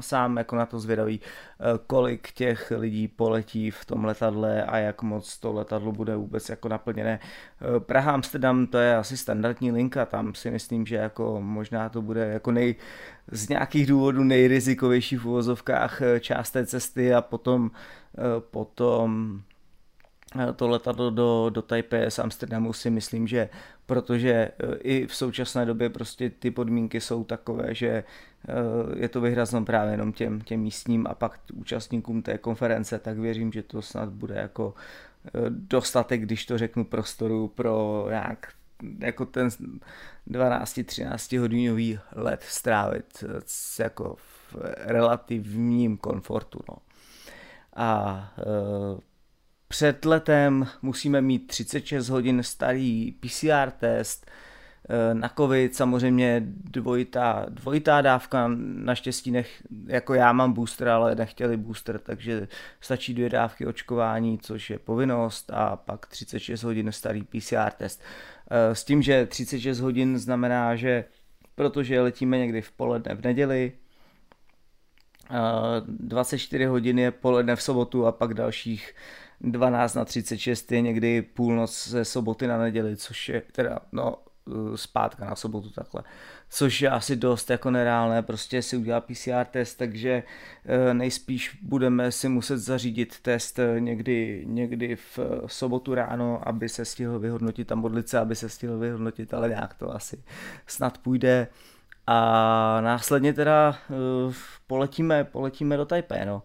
sám 0.00 0.36
jako 0.36 0.56
na 0.56 0.66
to 0.66 0.80
zvědavý, 0.80 1.20
eh, 1.20 1.64
kolik 1.86 2.32
těch 2.32 2.72
lidí 2.76 3.08
poletí 3.08 3.70
v 3.70 3.84
tom 3.84 4.04
letadle 4.04 4.64
a 4.64 4.76
jak 4.76 5.02
moc 5.02 5.38
to 5.38 5.52
letadlo 5.52 5.92
bude 5.92 6.16
vůbec 6.16 6.48
jako 6.48 6.68
naplněné. 6.68 7.20
Praha 7.78 8.12
Amsterdam 8.12 8.66
to 8.66 8.78
je 8.78 8.96
asi 8.96 9.16
standardní 9.16 9.72
linka, 9.72 10.06
tam 10.06 10.34
si 10.34 10.50
myslím, 10.50 10.86
že 10.86 10.96
jako 10.96 11.40
možná 11.40 11.88
to 11.88 12.02
bude 12.02 12.26
jako 12.26 12.50
nej, 12.50 12.74
z 13.30 13.48
nějakých 13.48 13.86
důvodů 13.86 14.24
nejrizikovější 14.24 15.16
v 15.16 15.26
uvozovkách 15.26 16.00
část 16.20 16.50
té 16.50 16.66
cesty 16.66 17.14
a 17.14 17.22
potom, 17.22 17.70
potom 18.50 19.40
to 20.56 20.68
letadlo 20.68 21.10
do, 21.10 21.50
do 21.50 21.62
Taipei 21.62 22.10
z 22.10 22.18
Amsterdamu 22.18 22.72
si 22.72 22.90
myslím, 22.90 23.26
že 23.26 23.48
protože 23.86 24.32
e, 24.32 24.52
i 24.76 25.06
v 25.06 25.14
současné 25.14 25.66
době 25.66 25.90
prostě 25.90 26.30
ty 26.30 26.50
podmínky 26.50 27.00
jsou 27.00 27.24
takové, 27.24 27.74
že 27.74 27.88
e, 27.88 28.04
je 28.96 29.08
to 29.08 29.20
vyhrazeno 29.20 29.64
právě 29.64 29.92
jenom 29.92 30.12
těm, 30.12 30.40
těm 30.40 30.60
místním 30.60 31.06
a 31.06 31.14
pak 31.14 31.40
účastníkům 31.54 32.22
té 32.22 32.38
konference, 32.38 32.98
tak 32.98 33.18
věřím, 33.18 33.52
že 33.52 33.62
to 33.62 33.82
snad 33.82 34.08
bude 34.08 34.34
jako 34.34 34.74
dostatek, 35.48 36.22
když 36.22 36.46
to 36.46 36.58
řeknu, 36.58 36.84
prostoru 36.84 37.48
pro 37.48 38.06
nějak 38.08 38.48
jako 38.98 39.26
ten 39.26 39.48
12-13 40.28 41.40
hodinový 41.40 41.98
let 42.12 42.42
strávit 42.42 43.24
jako 43.78 44.16
v 44.16 44.56
relativním 44.78 45.96
komfortu. 45.96 46.60
No. 46.68 46.76
A 47.76 48.34
před 49.74 50.04
letem 50.04 50.66
musíme 50.82 51.20
mít 51.20 51.46
36 51.46 52.08
hodin 52.08 52.42
starý 52.42 53.12
PCR 53.20 53.70
test, 53.70 54.30
eh, 54.88 55.14
na 55.14 55.28
covid 55.28 55.74
samozřejmě 55.74 56.42
dvojitá, 56.46 57.46
dvojitá 57.48 58.00
dávka, 58.00 58.50
naštěstí 58.58 59.30
nech, 59.30 59.62
jako 59.86 60.14
já 60.14 60.32
mám 60.32 60.52
booster, 60.52 60.88
ale 60.88 61.14
nechtěli 61.14 61.56
booster, 61.56 61.98
takže 61.98 62.48
stačí 62.80 63.14
dvě 63.14 63.28
dávky 63.28 63.66
očkování, 63.66 64.38
což 64.38 64.70
je 64.70 64.78
povinnost 64.78 65.50
a 65.54 65.76
pak 65.76 66.06
36 66.06 66.62
hodin 66.62 66.92
starý 66.92 67.22
PCR 67.22 67.70
test. 67.76 68.02
Eh, 68.50 68.74
s 68.74 68.84
tím, 68.84 69.02
že 69.02 69.26
36 69.26 69.80
hodin 69.80 70.18
znamená, 70.18 70.76
že 70.76 71.04
protože 71.54 72.00
letíme 72.00 72.38
někdy 72.38 72.62
v 72.62 72.72
poledne 72.72 73.14
v 73.14 73.24
neděli, 73.24 73.72
24 75.88 76.64
eh, 76.64 76.68
hodin 76.68 76.98
je 76.98 77.10
poledne 77.10 77.56
v 77.56 77.62
sobotu 77.62 78.06
a 78.06 78.12
pak 78.12 78.34
dalších 78.34 78.94
12 79.40 79.94
na 79.94 80.04
36 80.04 80.72
je 80.72 80.80
někdy 80.80 81.22
půlnoc 81.22 81.88
ze 81.88 82.04
soboty 82.04 82.46
na 82.46 82.58
neděli, 82.58 82.96
což 82.96 83.28
je 83.28 83.42
teda, 83.52 83.78
no, 83.92 84.16
eh, 84.48 84.76
zpátka 84.76 85.24
na 85.24 85.36
sobotu 85.36 85.70
takhle, 85.70 86.02
což 86.50 86.82
je 86.82 86.90
asi 86.90 87.16
dost 87.16 87.50
jako 87.50 87.70
nereálné, 87.70 88.22
prostě 88.22 88.62
si 88.62 88.76
udělá 88.76 89.00
PCR 89.00 89.44
test, 89.50 89.74
takže 89.74 90.22
eh, 90.66 90.94
nejspíš 90.94 91.58
budeme 91.62 92.12
si 92.12 92.28
muset 92.28 92.58
zařídit 92.58 93.20
test 93.20 93.58
eh, 93.58 93.80
někdy, 93.80 94.44
někdy 94.46 94.96
v 94.96 95.18
sobotu 95.46 95.94
ráno, 95.94 96.48
aby 96.48 96.68
se 96.68 96.84
stihl 96.84 97.18
vyhodnotit 97.18 97.72
a 97.72 97.74
modlit 97.74 98.08
se, 98.08 98.18
aby 98.18 98.36
se 98.36 98.48
stihl 98.48 98.78
vyhodnotit, 98.78 99.34
ale 99.34 99.48
nějak 99.48 99.74
to 99.74 99.94
asi 99.94 100.24
snad 100.66 100.98
půjde 100.98 101.48
a 102.06 102.80
následně 102.80 103.32
teda 103.32 103.78
poletíme, 104.66 105.24
poletíme 105.24 105.76
do 105.76 105.84
Taipei, 105.84 106.26
no. 106.26 106.42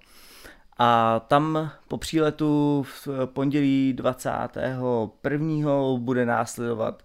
A 0.81 1.19
tam 1.27 1.71
po 1.87 1.97
příletu 1.97 2.83
v 2.83 3.07
pondělí 3.25 3.93
21. 3.93 5.97
bude 5.97 6.25
následovat 6.25 7.03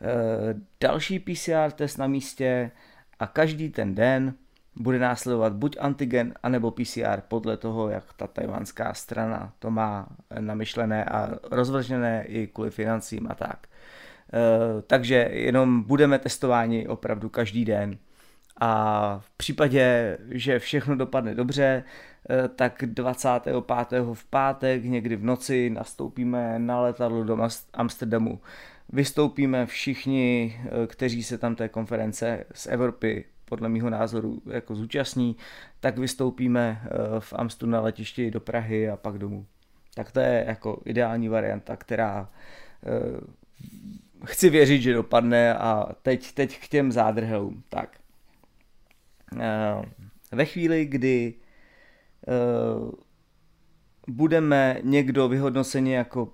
eh, 0.00 0.54
další 0.80 1.18
PCR 1.18 1.70
test 1.74 1.96
na 1.96 2.06
místě 2.06 2.70
a 3.18 3.26
každý 3.26 3.68
ten 3.68 3.94
den 3.94 4.34
bude 4.76 4.98
následovat 4.98 5.52
buď 5.52 5.76
antigen, 5.80 6.34
anebo 6.42 6.70
PCR 6.70 7.20
podle 7.28 7.56
toho, 7.56 7.88
jak 7.88 8.12
ta 8.12 8.26
tajvanská 8.26 8.94
strana 8.94 9.52
to 9.58 9.70
má 9.70 10.06
namyšlené 10.38 11.04
a 11.04 11.30
rozvržené 11.50 12.24
i 12.24 12.46
kvůli 12.46 12.70
financím 12.70 13.28
a 13.30 13.34
tak. 13.34 13.66
Eh, 14.32 14.82
takže 14.82 15.28
jenom 15.32 15.82
budeme 15.82 16.18
testováni 16.18 16.88
opravdu 16.88 17.28
každý 17.28 17.64
den. 17.64 17.98
A 18.60 19.18
v 19.18 19.30
případě, 19.30 20.18
že 20.30 20.58
všechno 20.58 20.96
dopadne 20.96 21.34
dobře, 21.34 21.84
tak 22.56 22.82
25. 22.86 23.54
v 24.14 24.24
pátek 24.24 24.84
někdy 24.84 25.16
v 25.16 25.24
noci 25.24 25.70
nastoupíme 25.70 26.58
na 26.58 26.80
letadlo 26.80 27.24
do 27.24 27.48
Amsterdamu. 27.72 28.40
Vystoupíme 28.92 29.66
všichni, 29.66 30.56
eh, 30.64 30.86
kteří 30.86 31.22
se 31.22 31.38
tam 31.38 31.54
té 31.54 31.68
konference 31.68 32.44
z 32.54 32.66
Evropy 32.66 33.24
podle 33.44 33.68
mého 33.68 33.90
názoru 33.90 34.42
jako 34.46 34.74
zúčastní, 34.74 35.36
tak 35.80 35.98
vystoupíme 35.98 36.82
eh, 36.84 36.88
v 37.20 37.32
Amstu 37.36 37.66
na 37.66 37.80
letišti 37.80 38.30
do 38.30 38.40
Prahy 38.40 38.90
a 38.90 38.96
pak 38.96 39.18
domů. 39.18 39.46
Tak 39.94 40.12
to 40.12 40.20
je 40.20 40.44
jako 40.48 40.82
ideální 40.84 41.28
varianta, 41.28 41.76
která 41.76 42.30
chci 44.24 44.50
věřit, 44.50 44.82
že 44.82 44.94
dopadne 44.94 45.54
a 45.54 45.86
teď, 46.02 46.32
teď 46.32 46.60
k 46.60 46.68
těm 46.68 46.92
zádrhelům. 46.92 47.62
Tak. 47.68 47.96
Ve 50.32 50.44
chvíli, 50.44 50.84
kdy 50.84 51.34
Eh, 51.34 51.39
budeme 54.08 54.78
někdo 54.82 55.28
vyhodnoceni 55.28 55.92
jako 55.92 56.32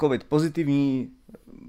COVID 0.00 0.24
pozitivní 0.24 1.10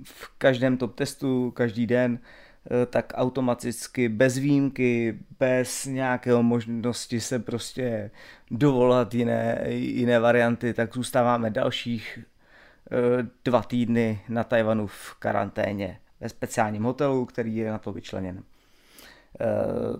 v 0.03 0.31
každém 0.37 0.77
top 0.77 0.95
testu, 0.95 1.51
každý 1.51 1.87
den, 1.87 2.19
eh, 2.19 2.85
tak 2.85 3.13
automaticky 3.15 4.09
bez 4.09 4.37
výjimky, 4.37 5.19
bez 5.39 5.85
nějakého 5.85 6.43
možnosti 6.43 7.21
se 7.21 7.39
prostě 7.39 8.11
dovolat 8.51 9.13
jiné, 9.13 9.63
jiné 9.69 10.19
varianty, 10.19 10.73
tak 10.73 10.93
zůstáváme 10.93 11.49
dalších 11.49 12.19
eh, 12.91 13.27
dva 13.45 13.61
týdny 13.61 14.21
na 14.29 14.43
Tajvanu 14.43 14.87
v 14.87 15.13
karanténě 15.19 15.99
ve 16.19 16.29
speciálním 16.29 16.83
hotelu, 16.83 17.25
který 17.25 17.55
je 17.55 17.71
na 17.71 17.79
to 17.79 17.91
vyčleněn. 17.91 18.43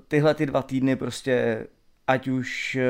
Tyhle 0.08 0.34
ty 0.34 0.46
dva 0.46 0.62
týdny 0.62 0.96
prostě 0.96 1.68
ať 2.08 2.28
už 2.28 2.76
eh, 2.76 2.86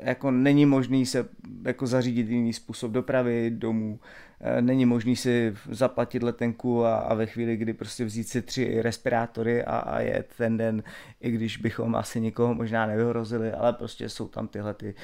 jako 0.00 0.30
není 0.30 0.66
možný 0.66 1.06
se 1.06 1.28
jako 1.64 1.86
zařídit 1.86 2.28
jiný 2.28 2.52
způsob 2.52 2.92
dopravy 2.92 3.50
domů, 3.50 4.00
eh, 4.40 4.62
není 4.62 4.86
možný 4.86 5.16
si 5.16 5.54
zaplatit 5.70 6.22
letenku 6.22 6.84
a, 6.84 6.96
a 6.96 7.14
ve 7.14 7.26
chvíli, 7.26 7.56
kdy 7.56 7.72
prostě 7.72 8.04
vzít 8.04 8.28
si 8.28 8.42
tři 8.42 8.82
respirátory 8.82 9.64
a, 9.64 9.78
a 9.78 10.00
je 10.00 10.24
ten 10.36 10.56
den, 10.56 10.82
i 11.20 11.30
když 11.30 11.56
bychom 11.56 11.96
asi 11.96 12.20
nikoho 12.20 12.54
možná 12.54 12.86
nevyhrozili, 12.86 13.52
ale 13.52 13.72
prostě 13.72 14.08
jsou 14.08 14.28
tam 14.28 14.48
tyhle 14.48 14.74
ty 14.74 14.94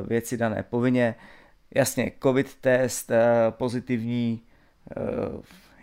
uh, 0.00 0.06
věci 0.06 0.36
dané 0.36 0.62
povinně. 0.62 1.14
Jasně, 1.74 2.12
covid 2.22 2.54
test 2.54 3.10
pozitivní 3.50 4.40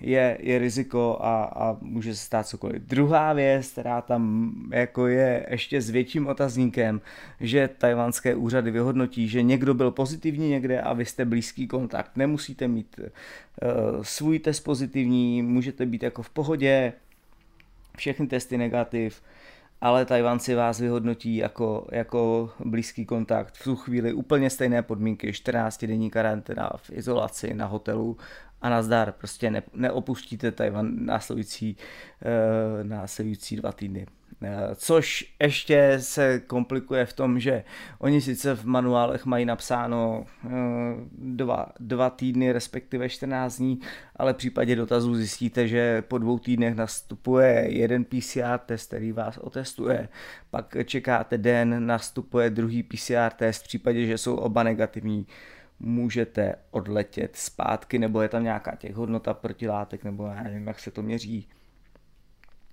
je, 0.02 0.38
je 0.42 0.60
riziko 0.60 1.18
a, 1.22 1.44
a 1.44 1.78
může 1.82 2.16
se 2.16 2.26
stát 2.26 2.48
cokoliv. 2.48 2.82
Druhá 2.82 3.34
věc, 3.34 3.68
která 3.68 4.02
tam 4.02 4.54
jako 4.72 5.08
je 5.08 5.46
ještě 5.50 5.82
s 5.82 5.90
větším 5.90 6.28
otazníkem, 6.28 7.02
že 7.40 7.70
tajvanské 7.78 8.36
úřady 8.36 8.72
vyhodnotí, 8.72 9.28
že 9.28 9.44
někdo 9.44 9.74
byl 9.74 9.92
pozitivní 9.92 10.50
někde 10.50 10.82
a 10.82 10.94
vy 10.94 11.06
jste 11.06 11.26
blízký 11.26 11.68
kontakt. 11.68 12.12
Nemusíte 12.16 12.68
mít 12.68 13.00
uh, 13.00 14.04
svůj 14.04 14.40
test 14.40 14.60
pozitivní, 14.60 15.42
můžete 15.42 15.86
být 15.86 16.04
jako 16.04 16.24
v 16.24 16.30
pohodě, 16.30 16.94
všechny 17.98 18.28
testy 18.28 18.58
negativ, 18.58 19.22
ale 19.82 20.06
Tajvanci 20.06 20.56
vás 20.56 20.80
vyhodnotí 20.80 21.36
jako, 21.36 21.88
jako 21.92 22.52
blízký 22.66 23.06
kontakt. 23.06 23.58
V 23.58 23.64
tu 23.64 23.76
chvíli 23.76 24.14
úplně 24.14 24.50
stejné 24.50 24.82
podmínky, 24.82 25.34
14 25.34 25.86
denní 25.86 26.10
karanténa 26.10 26.72
v 26.76 26.90
izolaci 26.90 27.54
na 27.54 27.66
hotelu 27.66 28.18
a 28.62 28.70
nazdar, 28.70 29.12
prostě 29.12 29.52
ne, 29.52 29.64
neopuštíte 29.74 30.52
Tajvan 30.52 31.06
následující, 31.06 31.78
uh, 32.26 32.88
následující 32.88 33.56
dva 33.56 33.72
týdny. 33.72 34.06
Uh, 34.42 34.50
což 34.76 35.36
ještě 35.42 35.98
se 36.00 36.40
komplikuje 36.40 37.06
v 37.06 37.14
tom, 37.14 37.40
že 37.40 37.64
oni 38.00 38.22
sice 38.22 38.56
v 38.56 38.66
manuálech 38.66 39.26
mají 39.26 39.46
napsáno 39.46 40.26
uh, 40.46 40.52
dva, 41.18 41.68
dva 41.80 42.10
týdny, 42.10 42.52
respektive 42.52 43.10
14 43.10 43.58
dní, 43.58 43.80
ale 44.16 44.34
v 44.34 44.38
případě 44.38 44.76
dotazů 44.76 45.16
zjistíte, 45.16 45.68
že 45.68 46.02
po 46.02 46.18
dvou 46.18 46.40
týdnech 46.40 46.76
nastupuje 46.76 47.66
jeden 47.70 48.04
PCR 48.06 48.58
test, 48.66 48.88
který 48.88 49.12
vás 49.12 49.38
otestuje, 49.38 50.10
pak 50.50 50.76
čekáte 50.86 51.38
den, 51.38 51.86
nastupuje 51.86 52.50
druhý 52.50 52.84
PCR 52.84 53.32
test 53.36 53.64
v 53.64 53.68
případě, 53.68 54.06
že 54.06 54.18
jsou 54.18 54.36
oba 54.36 54.64
negativní, 54.64 55.28
můžete 55.80 56.56
odletět 56.72 57.36
zpátky, 57.36 58.00
nebo 58.00 58.22
je 58.22 58.30
tam 58.30 58.44
nějaká 58.44 58.76
těch 58.76 58.96
hodnota 58.96 59.34
protilátek, 59.34 60.04
nebo 60.04 60.28
já 60.28 60.44
nevím, 60.44 60.68
jak 60.68 60.80
se 60.80 60.92
to 60.92 61.02
měří, 61.02 61.48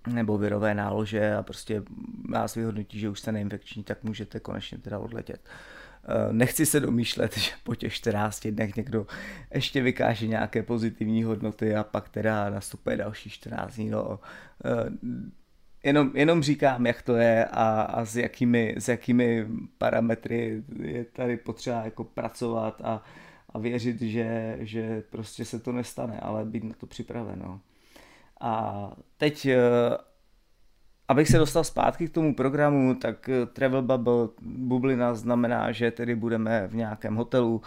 nebo 0.07 0.39
virové 0.39 0.75
nálože 0.75 1.35
a 1.35 1.43
prostě 1.43 1.83
vás 2.31 2.55
vyhodnotí, 2.55 2.99
že 2.99 3.09
už 3.09 3.21
jste 3.21 3.33
neinfekční, 3.33 3.85
tak 3.85 4.05
můžete 4.05 4.41
konečně 4.41 4.79
teda 4.79 4.99
odletět. 4.99 5.41
Eh, 6.09 6.33
nechci 6.33 6.67
se 6.67 6.81
domýšlet, 6.81 7.39
že 7.39 7.51
po 7.65 7.75
těch 7.75 7.93
14 7.95 8.47
dnech 8.47 8.77
někdo 8.77 9.07
ještě 9.55 9.83
vykáže 9.83 10.27
nějaké 10.27 10.63
pozitivní 10.63 11.25
hodnoty 11.25 11.77
a 11.77 11.85
pak 11.85 12.09
teda 12.09 12.51
nastupuje 12.51 12.97
další 12.97 13.31
14 13.31 13.75
dní. 13.75 13.91
No, 13.91 14.21
eh, 14.65 14.91
jenom, 15.87 16.11
jenom 16.14 16.43
říkám, 16.43 16.87
jak 16.87 17.02
to 17.02 17.16
je 17.16 17.45
a, 17.45 17.83
a 17.83 18.05
s, 18.05 18.16
jakými, 18.16 18.75
s 18.78 18.88
jakými 18.88 19.47
parametry 19.78 20.62
je 20.83 21.05
tady 21.05 21.37
potřeba 21.37 21.85
jako 21.85 22.05
pracovat 22.05 22.81
a, 22.85 23.02
a 23.50 23.59
věřit, 23.59 24.02
že, 24.02 24.57
že 24.61 25.02
prostě 25.11 25.45
se 25.45 25.59
to 25.59 25.73
nestane, 25.73 26.21
ale 26.21 26.45
být 26.45 26.64
na 26.64 26.75
to 26.78 26.87
připraven. 26.87 27.38
No. 27.38 27.61
A 28.40 28.93
teď, 29.16 29.47
eh, 29.47 29.59
abych 31.09 31.28
se 31.28 31.38
dostal 31.38 31.64
zpátky 31.64 32.09
k 32.09 32.12
tomu 32.12 32.35
programu, 32.35 32.95
tak 32.95 33.28
eh, 33.28 33.47
Travel 33.47 33.83
Bubble, 33.83 34.28
bublina 34.43 35.14
znamená, 35.14 35.73
že 35.73 35.90
tedy 35.90 36.14
budeme 36.14 36.66
v 36.69 36.75
nějakém 36.75 37.14
hotelu. 37.14 37.62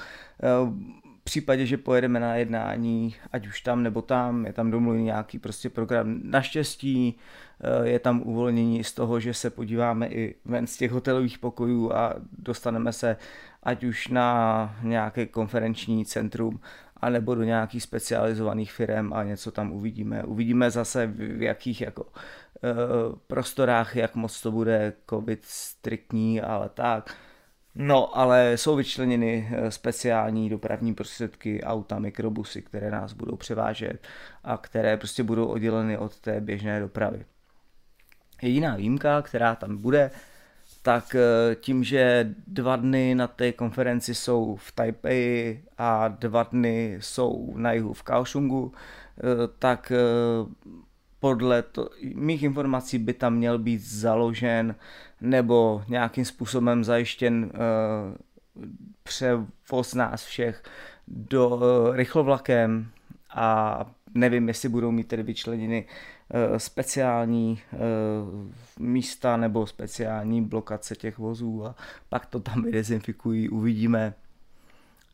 Eh, 1.30 1.32
případě, 1.32 1.66
že 1.66 1.78
pojedeme 1.78 2.20
na 2.20 2.36
jednání, 2.36 3.16
ať 3.32 3.48
už 3.48 3.62
tam 3.62 3.84
nebo 3.84 4.02
tam, 4.02 4.46
je 4.46 4.54
tam 4.54 4.72
domluvený 4.72 5.04
nějaký 5.04 5.40
prostě 5.40 5.70
program. 5.70 6.20
Naštěstí 6.24 7.18
eh, 7.62 7.90
je 7.90 8.00
tam 8.00 8.22
uvolnění 8.22 8.84
z 8.84 8.94
toho, 8.94 9.20
že 9.20 9.34
se 9.34 9.50
podíváme 9.50 10.08
i 10.08 10.36
ven 10.46 10.68
z 10.68 10.78
těch 10.78 10.92
hotelových 10.92 11.38
pokojů 11.38 11.94
a 11.94 12.16
dostaneme 12.38 12.94
se 12.94 13.18
ať 13.64 13.84
už 13.84 14.08
na 14.08 14.76
nějaké 14.84 15.26
konferenční 15.26 16.06
centrum, 16.06 16.60
anebo 16.98 17.36
do 17.36 17.44
nějakých 17.44 17.84
specializovaných 17.84 18.72
firm 18.72 19.14
a 19.14 19.24
něco 19.24 19.52
tam 19.52 19.72
uvidíme. 19.72 20.24
Uvidíme 20.24 20.72
zase 20.72 21.08
v 21.08 21.42
jakých 21.42 21.82
jako 21.82 22.04
e, 22.04 22.74
prostorách, 23.28 23.96
jak 23.96 24.16
moc 24.16 24.42
to 24.42 24.52
bude 24.52 24.94
covid 25.10 25.46
striktní, 25.46 26.42
ale 26.42 26.70
tak. 26.70 27.16
No, 27.82 28.18
ale 28.18 28.58
jsou 28.58 28.76
vyčleněny 28.76 29.50
eh, 29.52 29.72
speciální 29.72 30.50
dopravní 30.50 30.94
prostředky, 30.94 31.64
auta, 31.64 32.00
mikrobusy, 32.00 32.62
které 32.62 32.92
nás 32.92 33.14
budou 33.14 33.36
převážet 33.36 34.08
a 34.44 34.58
které 34.58 34.98
prostě 34.98 35.24
budou 35.24 35.46
odděleny 35.46 35.98
od 35.98 36.20
té 36.20 36.42
běžné 36.42 36.80
dopravy. 36.80 37.26
Jediná 38.42 38.76
výjimka, 38.76 39.22
která 39.22 39.56
tam 39.56 39.78
bude, 39.78 40.12
tak 40.82 41.16
eh, 41.16 41.56
tím, 41.56 41.84
že 41.84 42.36
dva 42.48 42.76
dny 42.76 43.16
na 43.16 43.28
té 43.28 43.52
konferenci 43.52 44.16
jsou 44.16 44.56
v 44.56 44.72
Taipei 44.72 45.64
a 45.78 46.08
dva 46.08 46.44
dny 46.44 46.98
jsou 47.00 47.54
na 47.58 47.72
jihu 47.72 47.94
v 47.94 48.04
Kaohsiungu, 48.04 48.72
eh, 49.18 49.22
tak 49.60 49.92
podle 51.20 51.62
to, 51.62 51.90
mých 52.16 52.44
informací 52.44 53.00
by 53.00 53.14
tam 53.14 53.36
měl 53.36 53.58
být 53.60 53.82
založen 53.82 54.76
nebo 55.22 55.84
nějakým 55.88 56.26
způsobem 56.26 56.84
zajištěn 56.84 57.52
uh, 57.54 58.66
převoz 59.04 59.94
nás 59.94 60.26
všech 60.26 60.64
do 61.08 61.50
uh, 61.50 61.96
rychlovlakem 61.96 62.88
a 63.30 63.86
nevím, 64.14 64.48
jestli 64.48 64.70
budou 64.70 64.92
mít 64.92 65.08
tedy 65.08 65.24
vyčleněny 65.24 65.86
uh, 65.86 66.58
speciální 66.58 67.62
místa 68.80 69.38
nebo 69.38 69.68
speciální 69.68 70.42
blokace 70.42 70.96
těch 70.96 71.18
vozů 71.18 71.66
a 71.66 71.76
pak 72.10 72.26
to 72.26 72.40
tam 72.40 72.64
vydezinfikují, 72.64 73.50
uvidíme 73.50 74.14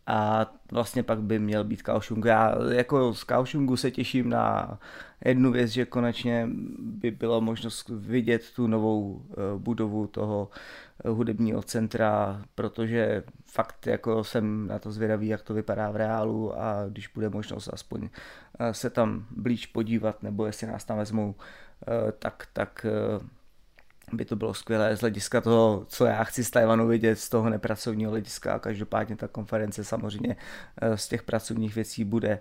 a 0.07 0.51
vlastně 0.71 1.03
pak 1.03 1.21
by 1.21 1.39
měl 1.39 1.63
být 1.63 1.81
Kaohsiung. 1.81 2.25
Já 2.25 2.55
jako 2.71 3.13
z 3.13 3.23
Kaohsiungu 3.23 3.77
se 3.77 3.91
těším 3.91 4.29
na 4.29 4.79
jednu 5.25 5.51
věc, 5.51 5.71
že 5.71 5.85
konečně 5.85 6.49
by 6.79 7.11
bylo 7.11 7.41
možnost 7.41 7.89
vidět 7.89 8.51
tu 8.55 8.67
novou 8.67 9.25
eh, 9.31 9.35
budovu 9.57 10.07
toho 10.07 10.49
eh, 11.05 11.09
hudebního 11.09 11.61
centra, 11.63 12.41
protože 12.55 13.23
fakt 13.45 13.87
jako 13.87 14.23
jsem 14.23 14.67
na 14.67 14.79
to 14.79 14.91
zvědavý, 14.91 15.27
jak 15.27 15.41
to 15.41 15.53
vypadá 15.53 15.91
v 15.91 15.95
reálu 15.95 16.59
a 16.59 16.85
když 16.89 17.07
bude 17.07 17.29
možnost 17.29 17.69
aspoň 17.73 18.09
eh, 18.59 18.73
se 18.73 18.89
tam 18.89 19.25
blíž 19.31 19.65
podívat, 19.65 20.23
nebo 20.23 20.45
jestli 20.45 20.67
nás 20.67 20.85
tam 20.85 20.97
vezmou, 20.97 21.35
tak, 22.19 22.47
tak 22.53 22.85
by 24.13 24.25
to 24.25 24.35
bylo 24.35 24.53
skvělé 24.53 24.97
z 24.97 25.01
hlediska 25.01 25.41
toho, 25.41 25.85
co 25.87 26.05
já 26.05 26.23
chci 26.23 26.43
z 26.43 26.51
Tajvanu 26.51 26.87
vidět, 26.87 27.19
z 27.19 27.29
toho 27.29 27.49
nepracovního 27.49 28.11
hlediska. 28.11 28.53
A 28.53 28.59
každopádně 28.59 29.15
ta 29.15 29.27
konference 29.27 29.83
samozřejmě 29.83 30.35
eh, 30.81 30.97
z 30.97 31.07
těch 31.07 31.23
pracovních 31.23 31.75
věcí 31.75 32.03
bude 32.03 32.29
eh, 32.29 32.39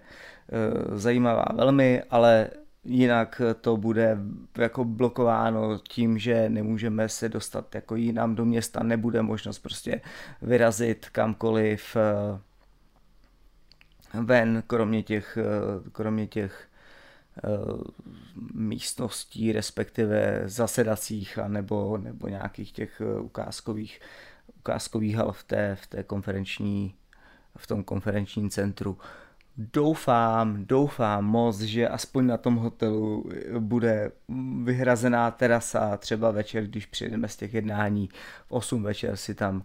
zajímavá. 0.98 1.44
Velmi, 1.54 2.02
ale 2.10 2.50
jinak 2.84 3.42
to 3.60 3.76
bude 3.76 4.18
jako 4.58 4.84
blokováno 4.84 5.78
tím, 5.88 6.18
že 6.18 6.48
nemůžeme 6.48 7.08
se 7.08 7.28
dostat 7.28 7.74
jako 7.74 7.96
jinam 7.96 8.34
do 8.34 8.44
města, 8.44 8.82
nebude 8.82 9.22
možnost 9.22 9.58
prostě 9.58 10.00
vyrazit 10.42 11.08
kamkoliv 11.08 11.96
eh, 11.96 12.40
ven, 14.22 14.62
kromě 14.66 15.02
těch, 15.02 15.38
kromě 15.92 16.26
těch 16.26 16.68
místností, 18.54 19.52
respektive 19.52 20.42
zasedacích 20.44 21.38
a 21.38 21.48
nebo, 21.48 21.98
nebo 21.98 22.28
nějakých 22.28 22.72
těch 22.72 23.00
eh, 23.00 23.20
ukázkových, 23.20 24.00
ukázkových 24.58 25.16
hal 25.16 25.32
v 25.32 25.44
té, 25.44 25.76
v 25.80 25.86
té 25.86 26.02
konferenční, 26.02 26.94
v 27.56 27.66
tom 27.66 27.84
konferenčním 27.84 28.50
centru. 28.50 28.98
Doufám, 29.56 30.64
doufám 30.64 31.24
moc, 31.24 31.60
že 31.60 31.88
aspoň 31.88 32.26
na 32.26 32.36
tom 32.36 32.56
hotelu 32.56 33.30
bude 33.58 34.12
vyhrazená 34.64 35.30
terasa, 35.30 35.96
třeba 35.96 36.30
večer, 36.30 36.66
když 36.66 36.86
přijedeme 36.86 37.28
z 37.28 37.36
těch 37.36 37.54
jednání 37.54 38.08
v 38.46 38.52
8 38.52 38.82
večer 38.82 39.16
si 39.16 39.34
tam 39.34 39.64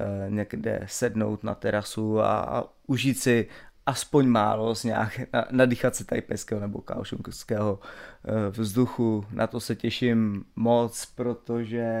eh, 0.00 0.30
někde 0.30 0.80
sednout 0.86 1.44
na 1.44 1.54
terasu 1.54 2.20
a, 2.20 2.40
a 2.40 2.64
užít 2.86 3.18
si 3.18 3.48
aspoň 3.86 4.26
málo 4.26 4.74
z 4.74 4.84
nějak 4.84 5.20
nadýchat 5.50 5.96
se 5.96 6.04
tajpejského 6.04 6.60
nebo 6.60 6.80
kaošunského 6.80 7.80
eh, 8.24 8.50
vzduchu. 8.50 9.24
Na 9.30 9.46
to 9.46 9.60
se 9.60 9.76
těším 9.76 10.44
moc, 10.56 11.06
protože 11.06 11.94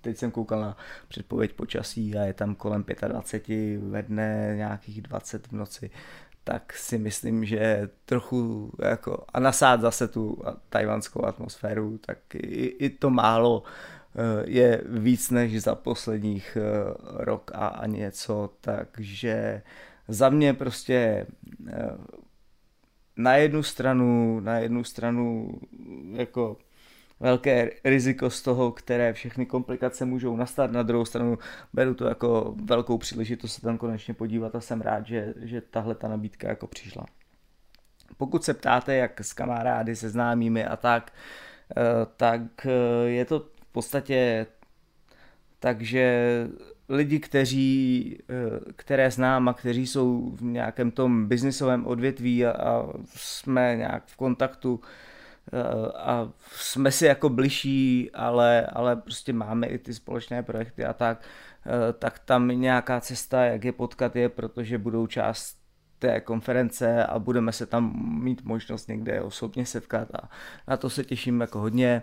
teď 0.00 0.16
jsem 0.16 0.30
koukal 0.30 0.60
na 0.60 0.76
předpověď 1.08 1.52
počasí 1.52 2.18
a 2.18 2.22
je 2.22 2.32
tam 2.32 2.54
kolem 2.54 2.84
25 3.08 3.80
ve 3.82 4.02
dne, 4.02 4.54
nějakých 4.56 5.02
20 5.02 5.46
v 5.46 5.52
noci 5.52 5.90
tak 6.44 6.72
si 6.72 6.98
myslím, 6.98 7.44
že 7.44 7.88
trochu 8.04 8.72
jako 8.82 9.24
a 9.32 9.40
nasát 9.40 9.80
zase 9.80 10.08
tu 10.08 10.42
tajvanskou 10.68 11.24
atmosféru, 11.24 11.98
tak 11.98 12.18
i, 12.34 12.66
i 12.66 12.90
to 12.90 13.10
málo 13.10 13.62
eh, 13.62 14.50
je 14.50 14.82
víc 14.86 15.30
než 15.30 15.62
za 15.62 15.74
posledních 15.74 16.58
eh, 16.60 16.94
rok 17.02 17.50
a, 17.54 17.66
a 17.66 17.86
něco, 17.86 18.50
takže 18.60 19.62
za 20.12 20.28
mě 20.28 20.54
prostě 20.54 21.26
eh, 21.68 21.90
na 23.16 23.36
jednu 23.36 23.62
stranu, 23.62 24.40
na 24.40 24.58
jednu 24.58 24.84
stranu 24.84 25.54
jako 26.12 26.56
velké 27.20 27.70
riziko 27.84 28.30
z 28.30 28.42
toho, 28.42 28.72
které 28.72 29.12
všechny 29.12 29.46
komplikace 29.46 30.04
můžou 30.04 30.36
nastat, 30.36 30.72
na 30.72 30.82
druhou 30.82 31.04
stranu 31.04 31.38
beru 31.72 31.94
to 31.94 32.06
jako 32.06 32.54
velkou 32.64 32.98
příležitost 32.98 33.54
se 33.54 33.60
tam 33.60 33.78
konečně 33.78 34.14
podívat 34.14 34.54
a 34.54 34.60
jsem 34.60 34.80
rád, 34.80 35.06
že, 35.06 35.34
že 35.36 35.60
tahle 35.60 35.94
ta 35.94 36.08
nabídka 36.08 36.48
jako 36.48 36.66
přišla. 36.66 37.06
Pokud 38.16 38.44
se 38.44 38.54
ptáte, 38.54 38.94
jak 38.94 39.20
s 39.20 39.32
kamarády, 39.32 39.96
se 39.96 40.10
známými 40.10 40.64
a 40.64 40.76
tak, 40.76 41.12
eh, 41.76 41.82
tak 42.16 42.66
eh, 42.66 43.08
je 43.08 43.24
to 43.24 43.40
v 43.40 43.72
podstatě 43.72 44.46
takže 45.62 46.46
lidi, 46.88 47.20
kteří, 47.20 48.18
eh, 48.30 48.72
které 48.76 49.10
znám 49.10 49.48
a 49.48 49.54
kteří 49.54 49.86
jsou 49.86 50.30
v 50.36 50.42
nějakém 50.42 50.90
tom 50.90 51.26
biznisovém 51.26 51.86
odvětví 51.86 52.46
a, 52.46 52.50
a 52.50 52.92
jsme 53.06 53.76
nějak 53.76 54.02
v 54.06 54.16
kontaktu 54.16 54.80
eh, 55.52 55.92
a 55.96 56.32
jsme 56.52 56.90
si 56.92 57.06
jako 57.06 57.28
bližší, 57.28 58.10
ale, 58.14 58.66
ale 58.66 58.96
prostě 58.96 59.32
máme 59.32 59.66
i 59.66 59.78
ty 59.78 59.94
společné 59.94 60.42
projekty 60.42 60.84
a 60.84 60.92
tak, 60.92 61.22
eh, 61.66 61.92
tak 61.92 62.18
tam 62.18 62.48
nějaká 62.48 63.00
cesta, 63.00 63.44
jak 63.44 63.64
je 63.64 63.72
potkat 63.72 64.16
je, 64.16 64.28
protože 64.28 64.78
budou 64.78 65.06
část 65.06 65.62
té 65.98 66.20
konference 66.20 67.06
a 67.06 67.18
budeme 67.18 67.52
se 67.52 67.66
tam 67.66 67.92
mít 68.22 68.44
možnost 68.44 68.88
někde 68.88 69.22
osobně 69.22 69.66
setkat 69.66 70.08
a 70.14 70.30
na 70.68 70.76
to 70.76 70.90
se 70.90 71.04
těším 71.04 71.40
jako 71.40 71.58
hodně. 71.58 72.02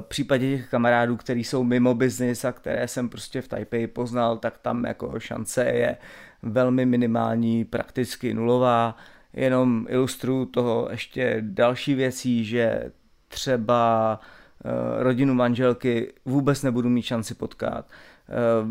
V 0.00 0.04
případě 0.08 0.56
těch 0.56 0.68
kamarádů, 0.68 1.16
kteří 1.16 1.44
jsou 1.44 1.64
mimo 1.64 1.94
biznis 1.94 2.44
a 2.44 2.52
které 2.52 2.88
jsem 2.88 3.08
prostě 3.08 3.42
v 3.42 3.48
Taipei 3.48 3.86
poznal, 3.86 4.38
tak 4.38 4.58
tam 4.58 4.84
jako 4.84 5.20
šance 5.20 5.64
je 5.64 5.96
velmi 6.42 6.86
minimální, 6.86 7.64
prakticky 7.64 8.34
nulová. 8.34 8.96
Jenom 9.32 9.86
ilustruju 9.88 10.44
toho 10.44 10.88
ještě 10.90 11.36
další 11.40 11.94
věcí, 11.94 12.44
že 12.44 12.92
třeba 13.28 14.20
eh, 14.64 15.02
rodinu 15.02 15.34
manželky 15.34 16.12
vůbec 16.24 16.62
nebudu 16.62 16.88
mít 16.88 17.02
šanci 17.02 17.34
potkat 17.34 17.86
Eh, 17.86 18.13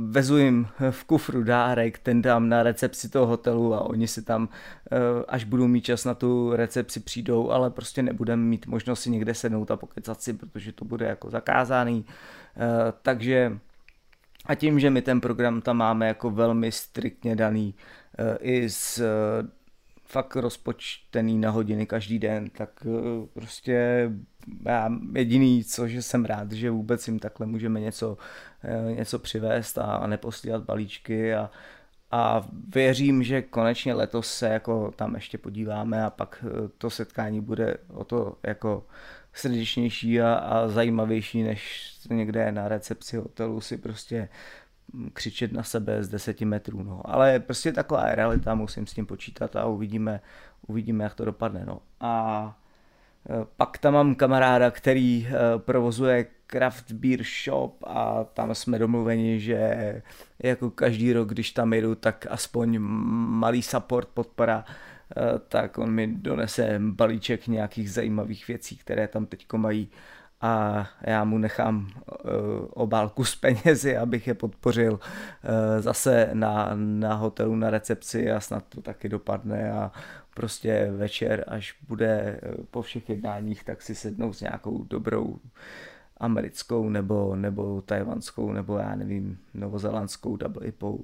vezu 0.07 0.37
jim 0.37 0.67
v 0.91 1.03
kufru 1.03 1.43
dárek, 1.43 1.99
ten 1.99 2.21
dám 2.21 2.49
na 2.49 2.63
recepci 2.63 3.09
toho 3.09 3.25
hotelu 3.25 3.73
a 3.73 3.81
oni 3.81 4.07
si 4.07 4.21
tam, 4.21 4.49
eh, 4.91 4.97
až 5.27 5.43
budou 5.43 5.67
mít 5.67 5.81
čas 5.81 6.05
na 6.05 6.13
tu 6.13 6.55
recepci, 6.55 6.99
přijdou, 6.99 7.51
ale 7.51 7.69
prostě 7.69 8.03
nebudeme 8.03 8.43
mít 8.43 8.67
možnost 8.67 9.01
si 9.01 9.09
někde 9.09 9.33
sednout 9.33 9.71
a 9.71 9.77
pokecat 9.77 10.21
si, 10.21 10.33
protože 10.33 10.71
to 10.71 10.85
bude 10.85 11.05
jako 11.05 11.29
zakázaný. 11.29 12.05
Eh, 12.57 12.93
takže 13.01 13.57
a 14.45 14.55
tím, 14.55 14.79
že 14.79 14.89
my 14.89 15.01
ten 15.01 15.21
program 15.21 15.61
tam 15.61 15.77
máme 15.77 16.07
jako 16.07 16.31
velmi 16.31 16.71
striktně 16.71 17.35
daný 17.35 17.75
i 18.39 18.69
s 18.69 19.01
fakt 20.13 20.35
rozpočtený 20.35 21.39
na 21.39 21.49
hodiny 21.49 21.85
každý 21.85 22.19
den, 22.19 22.49
tak 22.49 22.69
eh, 22.85 23.27
prostě 23.33 24.09
já 24.65 24.89
jediný, 25.15 25.63
co, 25.63 25.87
že 25.87 26.01
jsem 26.01 26.25
rád, 26.25 26.51
že 26.51 26.69
vůbec 26.69 27.07
jim 27.07 27.19
takhle 27.19 27.45
můžeme 27.45 27.79
něco, 27.79 28.17
eh, 28.63 28.93
něco 28.93 29.19
přivést 29.19 29.77
a 29.77 30.07
neposílat 30.07 30.63
balíčky 30.63 31.35
a, 31.35 31.49
a 32.11 32.47
věřím, 32.75 33.23
že 33.23 33.41
konečně 33.41 33.93
letos 33.93 34.33
se 34.33 34.47
jako 34.47 34.91
tam 34.95 35.15
ještě 35.15 35.37
podíváme 35.37 36.03
a 36.03 36.09
pak 36.09 36.45
eh, 36.47 36.69
to 36.77 36.89
setkání 36.89 37.41
bude 37.41 37.77
o 37.87 38.03
to 38.03 38.37
jako 38.43 38.85
srdečnější 39.33 40.21
a, 40.21 40.33
a 40.33 40.67
zajímavější, 40.67 41.43
než 41.43 41.91
někde 42.09 42.51
na 42.51 42.67
recepci 42.67 43.17
hotelu 43.17 43.61
si 43.61 43.77
prostě 43.77 44.29
křičet 45.13 45.53
na 45.53 45.63
sebe 45.63 46.03
z 46.03 46.09
deseti 46.09 46.45
metrů, 46.45 46.83
no. 46.83 47.01
Ale 47.05 47.39
prostě 47.39 47.71
taková 47.71 48.09
je 48.09 48.15
realita, 48.15 48.55
musím 48.55 48.87
s 48.87 48.93
tím 48.93 49.05
počítat 49.05 49.55
a 49.55 49.65
uvidíme, 49.65 50.21
uvidíme 50.67 51.03
jak 51.03 51.13
to 51.13 51.25
dopadne, 51.25 51.63
no. 51.65 51.79
A 51.99 52.55
e, 53.29 53.45
pak 53.57 53.77
tam 53.77 53.93
mám 53.93 54.15
kamaráda, 54.15 54.71
který 54.71 55.27
e, 55.27 55.59
provozuje 55.59 56.25
craft 56.47 56.91
beer 56.91 57.23
shop 57.43 57.83
a 57.87 58.23
tam 58.23 58.55
jsme 58.55 58.79
domluveni, 58.79 59.39
že 59.39 60.01
jako 60.39 60.71
každý 60.71 61.13
rok, 61.13 61.29
když 61.29 61.51
tam 61.51 61.73
jedu, 61.73 61.95
tak 61.95 62.27
aspoň 62.29 62.79
malý 62.79 63.61
support, 63.61 64.07
podpora, 64.13 64.65
e, 65.17 65.39
tak 65.39 65.77
on 65.77 65.91
mi 65.91 66.07
donese 66.07 66.79
balíček 66.79 67.47
nějakých 67.47 67.91
zajímavých 67.91 68.47
věcí, 68.47 68.77
které 68.77 69.07
tam 69.07 69.25
teďko 69.25 69.57
mají 69.57 69.89
a 70.43 70.87
já 71.01 71.23
mu 71.23 71.37
nechám 71.37 71.87
uh, 71.87 72.31
obálku 72.69 73.25
s 73.25 73.35
penězi, 73.35 73.97
abych 73.97 74.27
je 74.27 74.33
podpořil 74.33 74.93
uh, 74.93 74.99
zase 75.79 76.29
na, 76.33 76.71
na 76.73 77.13
hotelu 77.13 77.55
na 77.55 77.69
recepci 77.69 78.31
a 78.31 78.39
snad 78.39 78.63
to 78.69 78.81
taky 78.81 79.09
dopadne 79.09 79.71
a 79.71 79.91
prostě 80.33 80.91
večer, 80.91 81.45
až 81.47 81.75
bude 81.87 82.39
po 82.71 82.81
všech 82.81 83.09
jednáních, 83.09 83.63
tak 83.63 83.81
si 83.81 83.95
sednou 83.95 84.33
s 84.33 84.41
nějakou 84.41 84.83
dobrou 84.83 85.39
americkou 86.17 86.89
nebo, 86.89 87.35
nebo 87.35 87.81
tajvanskou 87.81 88.51
nebo 88.51 88.77
já 88.77 88.95
nevím, 88.95 89.37
novozelandskou 89.53 90.37
double 90.37 90.67
IPou. 90.67 91.03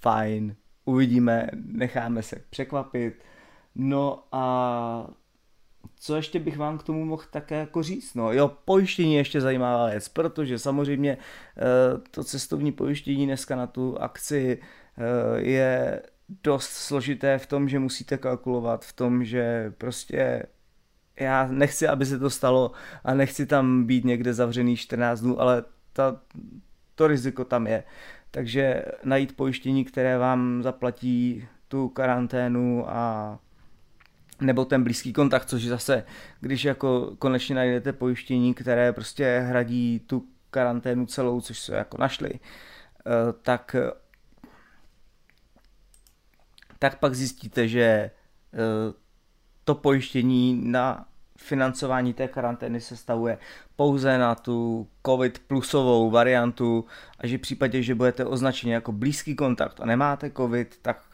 Fajn, 0.00 0.54
uvidíme, 0.84 1.48
necháme 1.66 2.22
se 2.22 2.36
překvapit. 2.50 3.14
No 3.74 4.24
a 4.32 5.10
co 5.96 6.16
ještě 6.16 6.38
bych 6.40 6.58
vám 6.58 6.78
k 6.78 6.82
tomu 6.82 7.04
mohl 7.04 7.22
také 7.30 7.54
jako 7.54 7.82
říct? 7.82 8.14
No 8.14 8.32
jo, 8.32 8.56
pojištění 8.64 9.14
je 9.14 9.20
ještě 9.20 9.40
zajímavá 9.40 9.90
věc, 9.90 10.08
protože 10.08 10.58
samozřejmě 10.58 11.18
eh, 11.18 11.62
to 12.10 12.24
cestovní 12.24 12.72
pojištění 12.72 13.26
dneska 13.26 13.56
na 13.56 13.66
tu 13.66 13.98
akci 14.00 14.58
eh, 14.98 15.40
je 15.40 16.02
dost 16.44 16.68
složité 16.68 17.38
v 17.38 17.46
tom, 17.46 17.68
že 17.68 17.78
musíte 17.78 18.18
kalkulovat 18.18 18.84
v 18.84 18.92
tom, 18.92 19.24
že 19.24 19.72
prostě 19.78 20.42
já 21.20 21.46
nechci, 21.50 21.88
aby 21.88 22.06
se 22.06 22.18
to 22.18 22.30
stalo 22.30 22.72
a 23.04 23.14
nechci 23.14 23.46
tam 23.46 23.84
být 23.84 24.04
někde 24.04 24.34
zavřený 24.34 24.76
14 24.76 25.20
dnů, 25.20 25.40
ale 25.40 25.64
ta, 25.92 26.20
to 26.94 27.06
riziko 27.06 27.44
tam 27.44 27.66
je. 27.66 27.84
Takže 28.30 28.84
najít 29.04 29.36
pojištění, 29.36 29.84
které 29.84 30.18
vám 30.18 30.62
zaplatí 30.62 31.48
tu 31.68 31.88
karanténu 31.88 32.84
a 32.88 33.38
nebo 34.40 34.64
ten 34.64 34.84
blízký 34.84 35.12
kontakt, 35.12 35.48
což 35.48 35.64
zase, 35.64 36.04
když 36.40 36.64
jako 36.64 37.16
konečně 37.18 37.54
najdete 37.54 37.92
pojištění, 37.92 38.54
které 38.54 38.92
prostě 38.92 39.44
hradí 39.48 40.00
tu 40.00 40.24
karanténu 40.50 41.06
celou, 41.06 41.40
což 41.40 41.58
se 41.58 41.76
jako 41.76 41.96
našli, 42.00 42.30
eh, 42.34 43.32
tak 43.42 43.76
tak 46.78 46.98
pak 46.98 47.14
zjistíte, 47.14 47.68
že 47.68 47.82
eh, 47.82 48.10
to 49.64 49.74
pojištění 49.74 50.60
na 50.64 51.06
financování 51.36 52.14
té 52.14 52.28
karantény 52.28 52.80
se 52.80 52.96
stavuje 52.96 53.38
pouze 53.76 54.18
na 54.18 54.34
tu 54.34 54.88
COVID 55.06 55.38
plusovou 55.38 56.10
variantu 56.10 56.84
a 57.18 57.26
že 57.26 57.38
v 57.38 57.40
případě, 57.40 57.82
že 57.82 57.94
budete 57.94 58.24
označeni 58.24 58.72
jako 58.72 58.92
blízký 58.92 59.36
kontakt 59.36 59.80
a 59.80 59.86
nemáte 59.86 60.30
COVID, 60.30 60.78
tak 60.82 61.07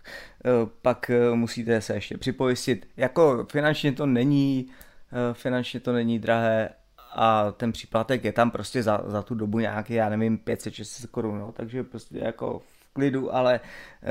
pak 0.82 1.10
eh, 1.10 1.34
musíte 1.34 1.80
se 1.80 1.94
ještě 1.94 2.18
připojistit. 2.18 2.88
Jako 2.96 3.46
finančně 3.52 3.92
to 3.92 4.06
není, 4.06 4.66
eh, 5.12 5.34
finančně 5.34 5.80
to 5.80 5.92
není 5.92 6.18
drahé 6.18 6.68
a 7.14 7.52
ten 7.52 7.72
příplatek 7.72 8.24
je 8.24 8.32
tam 8.32 8.50
prostě 8.50 8.82
za, 8.82 9.02
za 9.06 9.22
tu 9.22 9.34
dobu 9.34 9.58
nějaký, 9.58 9.94
já 9.94 10.08
nevím, 10.08 10.38
500-600 10.38 11.06
korun, 11.06 11.38
no, 11.38 11.52
takže 11.52 11.84
prostě 11.84 12.18
jako 12.18 12.62
klidu, 12.92 13.34
ale 13.34 13.60
eh, 14.02 14.08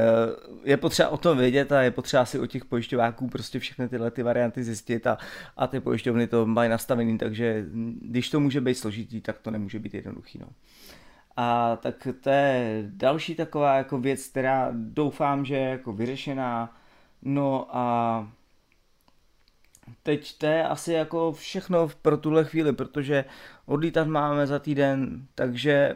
je 0.64 0.78
potřeba 0.78 1.10
o 1.10 1.18
tom 1.18 1.38
vědět 1.38 1.72
a 1.72 1.82
je 1.82 1.92
potřeba 1.92 2.26
si 2.26 2.40
o 2.40 2.46
těch 2.46 2.66
pojišťováků 2.66 3.28
prostě 3.28 3.60
všechny 3.60 3.90
tyhle 3.90 4.12
ty 4.12 4.24
varianty 4.24 4.64
zjistit 4.64 5.08
a, 5.08 5.18
a 5.58 5.68
ty 5.68 5.80
pojišťovny 5.80 6.28
to 6.28 6.46
mají 6.46 6.70
nastavený, 6.70 7.18
takže 7.18 7.66
když 8.02 8.30
to 8.30 8.40
může 8.40 8.62
být 8.62 8.76
složitý, 8.76 9.22
tak 9.22 9.40
to 9.40 9.52
nemůže 9.52 9.80
být 9.80 9.94
jednoduchý. 9.94 10.40
No. 10.40 10.48
A 11.38 11.76
tak 11.76 12.08
to 12.22 12.30
je 12.30 12.84
další 12.88 13.36
taková 13.36 13.76
jako 13.76 13.98
věc, 13.98 14.28
která 14.28 14.70
doufám, 14.74 15.46
že 15.46 15.56
je 15.56 15.70
jako 15.70 15.94
vyřešená. 15.94 16.78
No 17.22 17.68
a 17.78 18.28
teď 20.04 20.38
to 20.38 20.46
je 20.46 20.68
asi 20.68 20.94
jako 20.94 21.32
všechno 21.32 21.90
pro 22.02 22.18
tuhle 22.18 22.46
chvíli, 22.46 22.74
protože 22.74 23.26
odlítat 23.66 24.08
máme 24.08 24.48
za 24.48 24.60
týden, 24.60 25.28
takže 25.36 25.96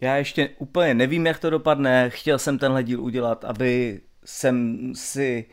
já 0.00 0.16
ještě 0.16 0.50
úplně 0.58 0.94
nevím, 0.94 1.26
jak 1.26 1.38
to 1.38 1.50
dopadne. 1.50 2.10
Chtěl 2.10 2.38
jsem 2.38 2.58
tenhle 2.58 2.82
díl 2.84 3.00
udělat, 3.00 3.44
aby 3.44 4.00
jsem 4.24 4.78
si 4.94 5.46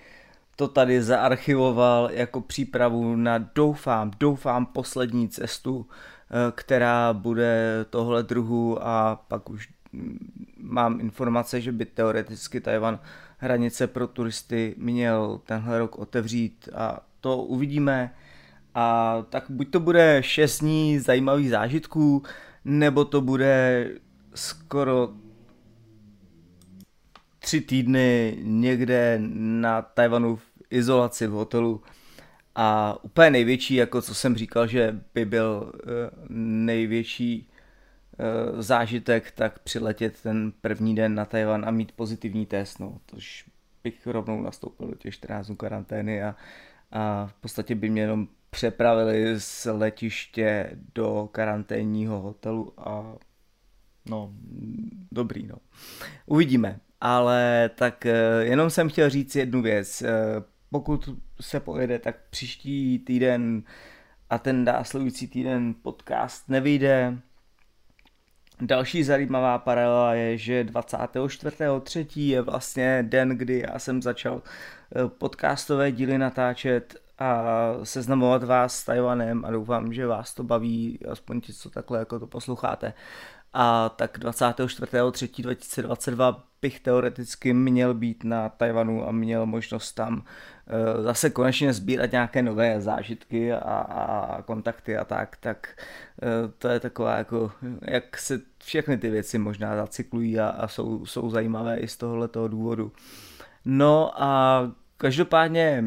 to 0.56 0.68
tady 0.68 1.04
zaarchivoval 1.04 2.10
jako 2.12 2.42
přípravu 2.42 3.16
na 3.16 3.38
doufám, 3.38 4.12
doufám 4.20 4.66
poslední 4.66 5.30
cestu, 5.30 5.90
která 6.52 7.14
bude 7.14 7.86
tohle 7.90 8.24
druhu 8.24 8.88
a 8.88 9.26
pak 9.28 9.50
už 9.50 9.70
mám 10.58 11.00
informace, 11.00 11.62
že 11.62 11.72
by 11.72 11.86
teoreticky 11.86 12.62
Tajvan 12.62 13.00
hranice 13.38 13.88
pro 13.88 14.08
turisty 14.08 14.76
měl 14.78 15.42
tenhle 15.46 15.80
rok 15.80 16.00
otevřít 16.00 16.70
a 16.76 17.00
to 17.22 17.38
uvidíme. 17.38 18.14
A 18.76 19.18
tak 19.30 19.46
buď 19.50 19.72
to 19.72 19.80
bude 19.80 20.24
6 20.24 20.60
dní 20.60 21.00
zajímavých 21.00 21.50
zážitků, 21.50 22.24
nebo 22.66 23.06
to 23.06 23.22
bude 23.22 23.90
skoro 24.36 25.10
tři 27.40 27.62
týdny 27.62 28.38
někde 28.42 29.20
na 29.34 29.82
Tajvanu 29.82 30.36
v 30.36 30.42
izolaci 30.70 31.28
v 31.28 31.32
hotelu 31.32 31.82
a 32.60 32.98
úplně 33.04 33.30
největší, 33.30 33.76
jako 33.76 34.02
co 34.02 34.16
jsem 34.16 34.36
říkal, 34.36 34.68
že 34.68 35.00
by 35.14 35.26
byl 35.26 35.74
uh, 35.74 35.92
největší 36.30 37.50
uh, 38.54 38.62
zážitek, 38.62 39.32
tak 39.32 39.60
přiletět 39.60 40.22
ten 40.22 40.54
první 40.62 40.96
den 40.96 41.16
na 41.16 41.26
Tajvan 41.26 41.66
a 41.66 41.72
mít 41.72 41.92
pozitivní 41.92 42.46
test, 42.46 42.80
no, 42.80 42.98
tož 43.06 43.46
bych 43.84 44.08
rovnou 44.08 44.42
nastoupil 44.42 44.88
do 44.88 44.96
těch 44.96 45.14
14 45.14 45.48
dnů 45.48 45.56
karantény 45.56 46.24
a, 46.24 46.36
a 46.92 47.28
v 47.28 47.34
podstatě 47.34 47.76
by 47.76 47.90
mě 47.90 48.02
jenom 48.02 48.28
přepravili 48.50 49.40
z 49.40 49.66
letiště 49.72 50.72
do 50.96 51.30
karanténního 51.32 52.22
hotelu 52.22 52.74
a 52.78 53.16
no, 54.10 54.34
dobrý, 55.12 55.48
no. 55.48 55.56
Uvidíme, 56.26 56.80
ale 57.02 57.70
tak 57.76 58.06
eh, 58.06 58.16
jenom 58.40 58.70
jsem 58.70 58.90
chtěl 58.90 59.10
říct 59.10 59.36
jednu 59.36 59.62
věc. 59.62 60.04
Pokud 60.72 61.10
se 61.42 61.60
pojede, 61.60 62.00
tak 62.00 62.16
příští 62.30 63.00
týden 63.00 63.64
a 64.30 64.38
ten 64.38 64.64
následující 64.64 65.28
týden 65.28 65.76
podcast 65.82 66.50
nevyjde. 66.50 67.18
Další 68.62 69.04
zajímavá 69.04 69.58
paralela 69.58 70.14
je, 70.14 70.38
že 70.38 70.64
24.3. 70.64 72.22
je 72.22 72.42
vlastně 72.42 73.04
den, 73.08 73.30
kdy 73.30 73.64
já 73.70 73.80
jsem 73.80 74.02
začal 74.02 74.42
eh, 74.42 75.08
podcastové 75.08 75.92
díly 75.92 76.18
natáčet 76.18 76.96
a 77.20 77.46
seznamovat 77.84 78.44
vás 78.44 78.78
s 78.78 78.86
Tajvanem 78.86 79.46
a 79.46 79.52
doufám, 79.52 79.94
že 79.94 80.08
vás 80.08 80.34
to 80.34 80.44
baví, 80.44 81.00
aspoň 81.12 81.42
ti, 81.42 81.54
co 81.54 81.70
takhle 81.70 82.00
jako 82.00 82.20
to 82.20 82.28
posloucháte 82.28 82.94
a 83.54 83.90
tak 83.90 84.20
24.3.2022 84.20 86.42
bych 86.62 86.80
teoreticky 86.80 87.54
měl 87.54 87.94
být 87.94 88.24
na 88.24 88.50
Tajvanu 88.50 89.08
a 89.08 89.12
měl 89.12 89.46
možnost 89.46 89.92
tam 89.92 90.16
uh, 90.16 90.24
zase 91.04 91.30
konečně 91.30 91.74
sbírat 91.74 92.12
nějaké 92.12 92.42
nové 92.42 92.82
zážitky 92.82 93.54
a, 93.54 93.60
a 93.60 94.42
kontakty 94.42 94.98
a 94.98 95.06
tak, 95.06 95.38
tak 95.38 95.84
uh, 96.22 96.28
to 96.58 96.68
je 96.68 96.80
taková 96.80 97.18
jako, 97.18 97.52
jak 97.82 98.18
se 98.18 98.42
všechny 98.64 98.98
ty 98.98 99.10
věci 99.10 99.38
možná 99.38 99.76
zacyklují 99.76 100.40
a, 100.40 100.48
a 100.48 100.68
jsou, 100.68 101.06
jsou 101.06 101.30
zajímavé 101.30 101.78
i 101.78 101.88
z 101.88 101.98
tohoto 101.98 102.48
důvodu. 102.48 102.92
No 103.66 104.24
a 104.24 104.62
každopádně 104.98 105.84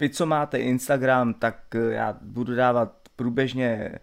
vy, 0.00 0.10
co 0.10 0.26
máte 0.26 0.58
Instagram, 0.58 1.34
tak 1.34 1.58
já 1.88 2.18
budu 2.22 2.54
dávat 2.54 2.92
průběžně 3.16 3.90
uh, 3.92 3.98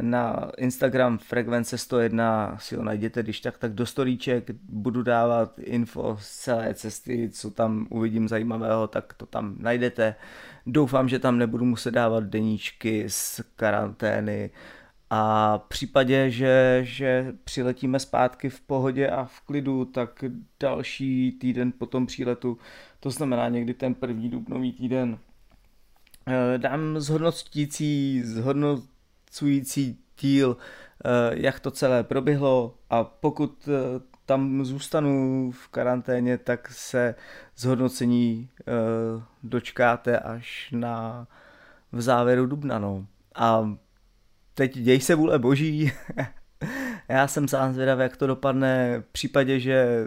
na 0.00 0.50
Instagram 0.56 1.18
Frekvence 1.18 1.78
101 1.78 2.56
si 2.58 2.76
ho 2.76 2.84
najděte, 2.84 3.22
když 3.22 3.40
tak, 3.40 3.58
tak 3.58 3.72
do 3.72 3.86
storíček 3.86 4.50
budu 4.68 5.02
dávat 5.02 5.58
info 5.58 6.16
z 6.20 6.38
celé 6.38 6.74
cesty, 6.74 7.30
co 7.32 7.50
tam 7.50 7.86
uvidím 7.90 8.28
zajímavého, 8.28 8.88
tak 8.88 9.12
to 9.12 9.26
tam 9.26 9.54
najdete. 9.58 10.14
Doufám, 10.66 11.08
že 11.08 11.18
tam 11.18 11.38
nebudu 11.38 11.64
muset 11.64 11.90
dávat 11.90 12.24
deníčky 12.24 13.04
z 13.08 13.40
karantény 13.56 14.50
a 15.10 15.56
v 15.58 15.68
případě, 15.68 16.30
že, 16.30 16.80
že 16.82 17.32
přiletíme 17.44 17.98
zpátky 17.98 18.48
v 18.48 18.60
pohodě 18.60 19.08
a 19.08 19.24
v 19.24 19.40
klidu, 19.40 19.84
tak 19.84 20.24
další 20.60 21.32
týden 21.32 21.72
po 21.72 21.86
tom 21.86 22.06
příletu, 22.06 22.58
to 23.00 23.10
znamená 23.10 23.48
někdy 23.48 23.74
ten 23.74 23.94
první 23.94 24.30
dubnový 24.30 24.72
týden, 24.72 25.18
eh, 26.26 26.58
dám 26.58 27.00
zhodnotící, 27.00 28.22
zhodnot, 28.22 28.84
zpracující 29.30 29.98
díl 30.20 30.56
jak 31.30 31.60
to 31.60 31.70
celé 31.70 32.04
proběhlo 32.04 32.74
a 32.90 33.04
pokud 33.04 33.68
tam 34.26 34.64
zůstanu 34.64 35.50
v 35.52 35.68
karanténě, 35.68 36.38
tak 36.38 36.68
se 36.72 37.14
zhodnocení 37.56 38.48
dočkáte 39.42 40.18
až 40.18 40.68
na 40.72 41.26
v 41.92 42.00
závěru 42.00 42.46
dubna. 42.46 42.78
No. 42.78 43.06
A 43.34 43.74
teď 44.54 44.78
děj 44.78 45.00
se 45.00 45.14
vůle 45.14 45.38
boží. 45.38 45.92
Já 47.08 47.28
jsem 47.28 47.48
sám 47.48 47.72
zvědavý, 47.72 48.02
jak 48.02 48.16
to 48.16 48.26
dopadne 48.26 49.00
v 49.00 49.12
případě, 49.12 49.60
že 49.60 50.04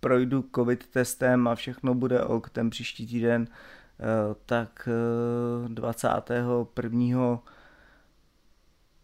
projdu 0.00 0.44
covid 0.54 0.86
testem 0.86 1.48
a 1.48 1.54
všechno 1.54 1.94
bude 1.94 2.22
ok 2.22 2.50
ten 2.50 2.70
příští 2.70 3.06
týden, 3.06 3.46
eh, 3.50 4.34
tak 4.46 4.88
21. 5.68 7.38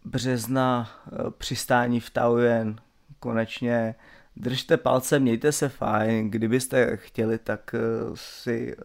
Eh, 0.08 0.10
března 0.10 0.90
eh, 1.06 1.16
přistání 1.38 2.00
v 2.00 2.10
Taoyuan. 2.10 2.76
Konečně 3.20 3.94
držte 4.36 4.76
palce, 4.76 5.18
mějte 5.18 5.52
se 5.52 5.68
fajn, 5.68 6.30
kdybyste 6.30 6.96
chtěli, 6.96 7.38
tak 7.38 7.74
si 8.14 8.76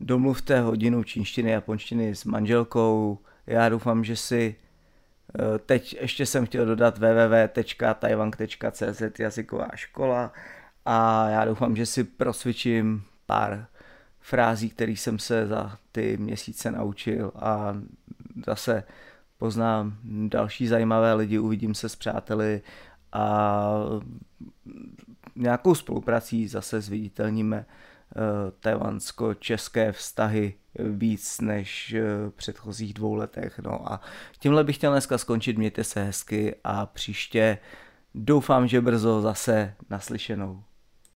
domluvte 0.00 0.60
hodinu 0.60 1.04
čínštiny, 1.04 1.50
japonštiny 1.50 2.14
s 2.14 2.24
manželkou, 2.24 3.18
já 3.46 3.68
doufám, 3.68 4.04
že 4.04 4.16
si 4.16 4.56
Eh, 5.38 5.58
teď 5.58 5.96
ještě 6.00 6.26
jsem 6.26 6.46
chtěl 6.46 6.66
dodat 6.66 6.98
www.taiwan.cz 6.98 9.02
jazyková 9.18 9.68
škola 9.74 10.32
a 10.84 11.28
já 11.28 11.44
doufám, 11.44 11.76
že 11.76 11.86
si 11.86 12.04
prosvičím 12.04 13.04
pár 13.26 13.66
frází, 14.20 14.70
které 14.70 14.92
jsem 14.92 15.18
se 15.18 15.46
za 15.46 15.78
ty 15.92 16.16
měsíce 16.16 16.70
naučil 16.70 17.32
a 17.36 17.76
zase 18.46 18.84
poznám 19.42 19.96
další 20.28 20.66
zajímavé 20.66 21.14
lidi, 21.14 21.38
uvidím 21.38 21.74
se 21.74 21.88
s 21.88 21.96
přáteli 21.96 22.62
a 23.12 23.74
nějakou 25.36 25.74
spoluprací 25.74 26.48
zase 26.48 26.80
zviditelníme 26.80 27.66
Eh, 28.16 28.52
tajvansko-české 28.60 29.92
vztahy 29.92 30.54
víc 30.78 31.40
než 31.40 31.94
v 32.28 32.30
předchozích 32.30 32.94
dvou 32.94 33.14
letech. 33.14 33.58
No 33.58 33.92
a 33.92 34.00
tímhle 34.38 34.64
bych 34.64 34.76
chtěl 34.76 34.92
dneska 34.92 35.18
skončit, 35.18 35.58
mějte 35.58 35.84
se 35.84 36.04
hezky 36.04 36.54
a 36.64 36.86
příště 36.86 37.58
doufám, 38.14 38.68
že 38.68 38.80
brzo 38.80 39.20
zase 39.20 39.74
naslyšenou. 39.90 40.62